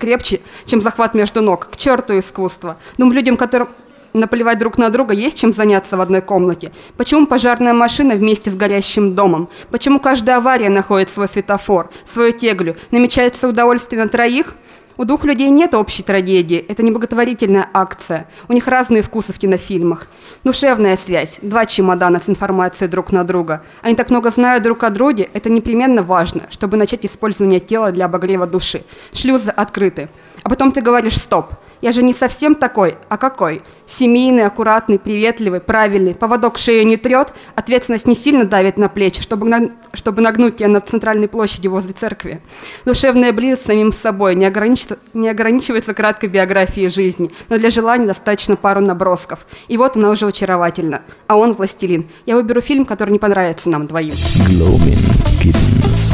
крепче, 0.00 0.40
чем 0.66 0.80
захват 0.80 1.14
между 1.14 1.42
ног. 1.42 1.68
К 1.70 1.76
черту 1.76 2.18
искусство. 2.18 2.78
Думаю, 2.98 3.14
людям, 3.14 3.36
которым 3.36 3.68
наплевать 4.12 4.58
друг 4.58 4.78
на 4.78 4.90
друга, 4.90 5.14
есть 5.14 5.38
чем 5.38 5.52
заняться 5.52 5.96
в 5.96 6.00
одной 6.00 6.20
комнате? 6.20 6.72
Почему 6.96 7.26
пожарная 7.26 7.72
машина 7.72 8.14
вместе 8.14 8.50
с 8.50 8.54
горящим 8.54 9.14
домом? 9.14 9.48
Почему 9.70 9.98
каждая 9.98 10.38
авария 10.38 10.68
находит 10.68 11.10
свой 11.10 11.28
светофор, 11.28 11.90
свою 12.04 12.32
теглю? 12.32 12.76
Намечается 12.90 13.48
удовольствие 13.48 14.02
на 14.02 14.08
троих? 14.08 14.56
У 14.98 15.04
двух 15.04 15.24
людей 15.24 15.48
нет 15.48 15.74
общей 15.74 16.02
трагедии, 16.02 16.58
это 16.58 16.82
не 16.82 16.90
благотворительная 16.90 17.66
акция. 17.72 18.28
У 18.48 18.52
них 18.52 18.68
разные 18.68 19.02
вкусы 19.02 19.32
в 19.32 19.38
кинофильмах. 19.38 20.06
Душевная 20.44 20.96
связь, 20.96 21.38
два 21.40 21.64
чемодана 21.64 22.20
с 22.20 22.28
информацией 22.28 22.90
друг 22.90 23.10
на 23.10 23.24
друга. 23.24 23.62
Они 23.80 23.94
так 23.94 24.10
много 24.10 24.30
знают 24.30 24.62
друг 24.62 24.84
о 24.84 24.90
друге, 24.90 25.30
это 25.32 25.48
непременно 25.48 26.02
важно, 26.02 26.46
чтобы 26.50 26.76
начать 26.76 27.06
использование 27.06 27.58
тела 27.58 27.90
для 27.90 28.04
обогрева 28.04 28.46
души. 28.46 28.84
Шлюзы 29.14 29.50
открыты. 29.50 30.10
А 30.42 30.50
потом 30.50 30.72
ты 30.72 30.82
говоришь 30.82 31.16
«стоп», 31.16 31.54
я 31.82 31.92
же 31.92 32.02
не 32.02 32.14
совсем 32.14 32.54
такой, 32.54 32.96
а 33.08 33.18
какой? 33.18 33.60
Семейный, 33.86 34.46
аккуратный, 34.46 35.00
приветливый, 35.00 35.60
правильный. 35.60 36.14
Поводок 36.14 36.56
шею 36.56 36.86
не 36.86 36.96
трет, 36.96 37.34
ответственность 37.56 38.06
не 38.06 38.14
сильно 38.14 38.44
давит 38.44 38.78
на 38.78 38.88
плечи, 38.88 39.20
чтобы, 39.20 39.48
на... 39.48 39.72
чтобы 39.92 40.22
нагнуть 40.22 40.56
тебя 40.56 40.68
на 40.68 40.80
центральной 40.80 41.26
площади 41.26 41.66
возле 41.66 41.92
церкви. 41.92 42.40
Душевная 42.84 43.32
близость 43.32 43.62
с 43.62 43.66
самим 43.66 43.92
собой 43.92 44.36
не, 44.36 44.46
огранич... 44.46 44.86
не 45.12 45.28
ограничивается 45.28 45.92
краткой 45.92 46.28
биографией 46.28 46.88
жизни, 46.88 47.30
но 47.48 47.58
для 47.58 47.70
желания 47.70 48.06
достаточно 48.06 48.54
пару 48.54 48.80
набросков. 48.80 49.46
И 49.66 49.76
вот 49.76 49.96
она 49.96 50.10
уже 50.10 50.26
очаровательна. 50.26 51.02
А 51.26 51.36
он 51.36 51.52
властелин. 51.52 52.06
Я 52.26 52.36
выберу 52.36 52.60
фильм, 52.60 52.84
который 52.84 53.10
не 53.10 53.18
понравится 53.18 53.68
нам 53.68 53.88
двоим. 53.88 54.14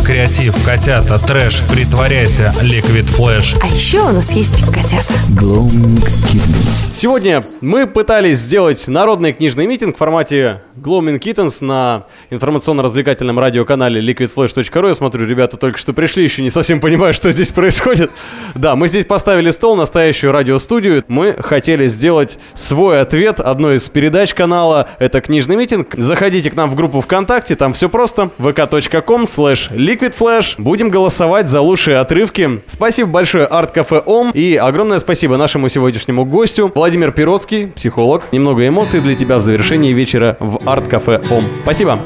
Креатив, 0.09 0.55
котята, 0.65 1.19
трэш, 1.19 1.61
притворяйся, 1.71 2.51
Liquid 2.63 3.05
Flash. 3.15 3.59
А 3.63 3.67
еще 3.67 4.01
у 4.01 4.11
нас 4.11 4.33
есть 4.33 4.65
котята. 4.65 5.13
Glowing 5.39 5.97
Kittens. 5.99 6.95
Сегодня 6.95 7.45
мы 7.61 7.87
пытались 7.87 8.39
сделать 8.39 8.89
народный 8.89 9.35
книжный 9.35 9.67
митинг 9.67 9.97
в 9.97 9.99
формате 9.99 10.63
Glowing 10.77 11.19
Kittens 11.19 11.63
на 11.63 12.07
информационно-развлекательном 12.31 13.39
радиоканале 13.39 14.01
liquidflash.ru. 14.01 14.89
Я 14.89 14.95
смотрю, 14.95 15.27
ребята 15.27 15.59
только 15.59 15.79
что 15.79 15.93
пришли, 15.93 16.25
еще 16.25 16.41
не 16.41 16.49
совсем 16.49 16.81
понимаю, 16.81 17.13
что 17.13 17.31
здесь 17.31 17.53
происходит. 17.53 18.11
Да, 18.55 18.77
мы 18.77 18.89
здесь 18.89 19.05
поставили 19.05 19.51
стол, 19.51 19.77
настоящую 19.77 20.33
радиостудию. 20.33 21.05
Мы 21.09 21.37
хотели 21.39 21.87
сделать 21.87 22.39
свой 22.55 23.03
ответ 23.03 23.41
одной 23.41 23.77
из 23.77 23.87
передач 23.91 24.33
канала. 24.33 24.89
Это 24.99 25.21
книжный 25.21 25.57
митинг. 25.57 25.95
Заходите 25.99 26.51
к 26.51 26.55
нам 26.55 26.71
в 26.71 26.77
группу 26.77 27.03
ВКонтакте, 27.03 27.57
там 27.57 27.75
все 27.75 27.91
просто. 27.91 28.31
vk.com 28.39 29.25
slash 29.25 29.69
Liquid 29.99 30.15
Flash. 30.17 30.55
Будем 30.59 30.91
голосовать 30.91 31.49
за 31.49 31.61
лучшие 31.61 31.99
отрывки. 31.99 32.61
Спасибо 32.67 33.11
большое 33.11 33.47
арт-кафе 33.47 34.03
ОМ 34.05 34.31
и 34.33 34.57
огромное 34.57 34.99
спасибо 35.01 35.37
нашему 35.37 35.69
сегодняшнему 35.69 36.25
гостю 36.25 36.71
Владимир 36.75 37.11
Пиротский, 37.11 37.69
психолог. 37.69 38.25
Немного 38.31 38.67
эмоций 38.67 39.01
для 39.01 39.15
тебя 39.15 39.39
в 39.39 39.41
завершении 39.41 39.93
вечера 39.93 40.37
в 40.39 40.61
арт-кафе 40.69 41.21
ОМ. 41.31 41.45
Спасибо. 41.63 41.99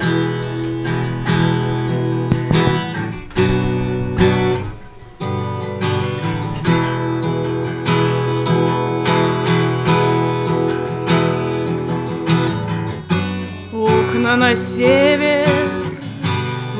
На 14.22 14.54
você 14.54 15.01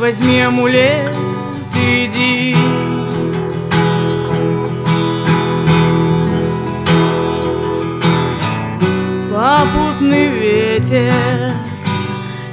Возьми 0.03 0.41
амулет, 0.41 1.13
иди. 1.77 2.57
Попутный 9.33 10.27
ветер 10.27 11.55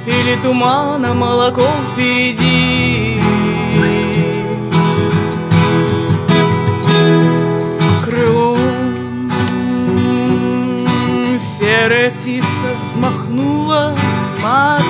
Или 0.06 0.36
тумана 0.40 1.12
молоко 1.12 1.66
впереди. 1.92 3.20
Крылом 8.04 8.60
Серая 11.40 12.12
птица 12.12 12.68
взмахнула, 12.80 13.96
смотри 14.28 14.89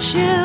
тебе 0.00 0.39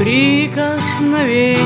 прикосновение. 0.00 1.60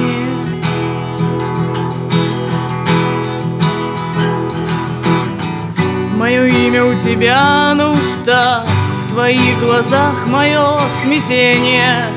Мое 6.16 6.46
имя 6.46 6.84
у 6.84 6.94
тебя 6.94 7.74
на 7.74 7.92
устах 7.92 8.66
В 9.04 9.12
твоих 9.12 9.60
глазах 9.60 10.26
мое 10.26 10.80
смятение 11.02 12.08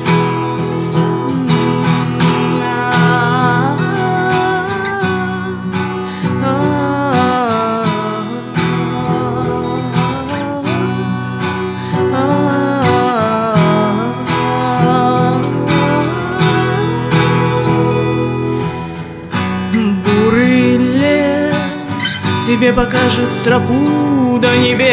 тебе 22.58 22.74
покажет 22.74 23.30
тропу 23.44 24.40
до 24.40 24.58
небес. 24.58 24.90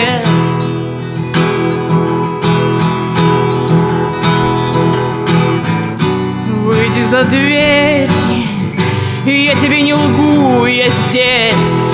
Выйди 6.62 7.04
за 7.04 7.24
дверь, 7.24 8.10
я 9.24 9.54
тебе 9.54 9.80
не 9.80 9.94
лгу, 9.94 10.66
я 10.66 10.90
здесь. 10.90 11.88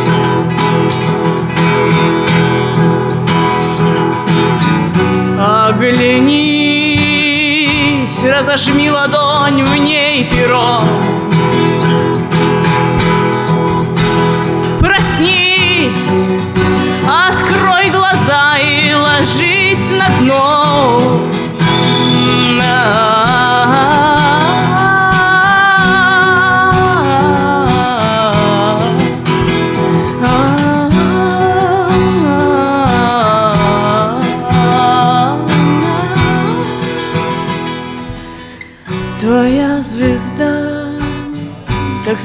Оглянись, 5.39 6.51
разожми 8.25 8.91
ладонь, 8.91 9.63
в 9.63 9.77
ней 9.77 10.25
перо 10.25 10.60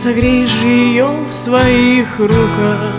согрей 0.05 0.45
же 0.45 0.67
ее 0.67 1.07
в 1.27 1.33
своих 1.33 2.19
руках. 2.19 2.93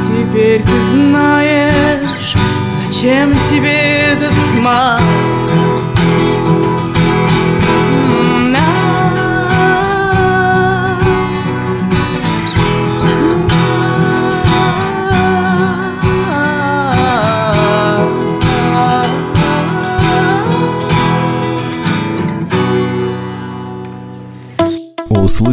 Теперь 0.00 0.62
ты 0.62 0.80
знаешь, 0.92 2.36
зачем 2.80 3.32
тебе 3.50 4.12
этот 4.12 4.32
взмах 4.32 5.00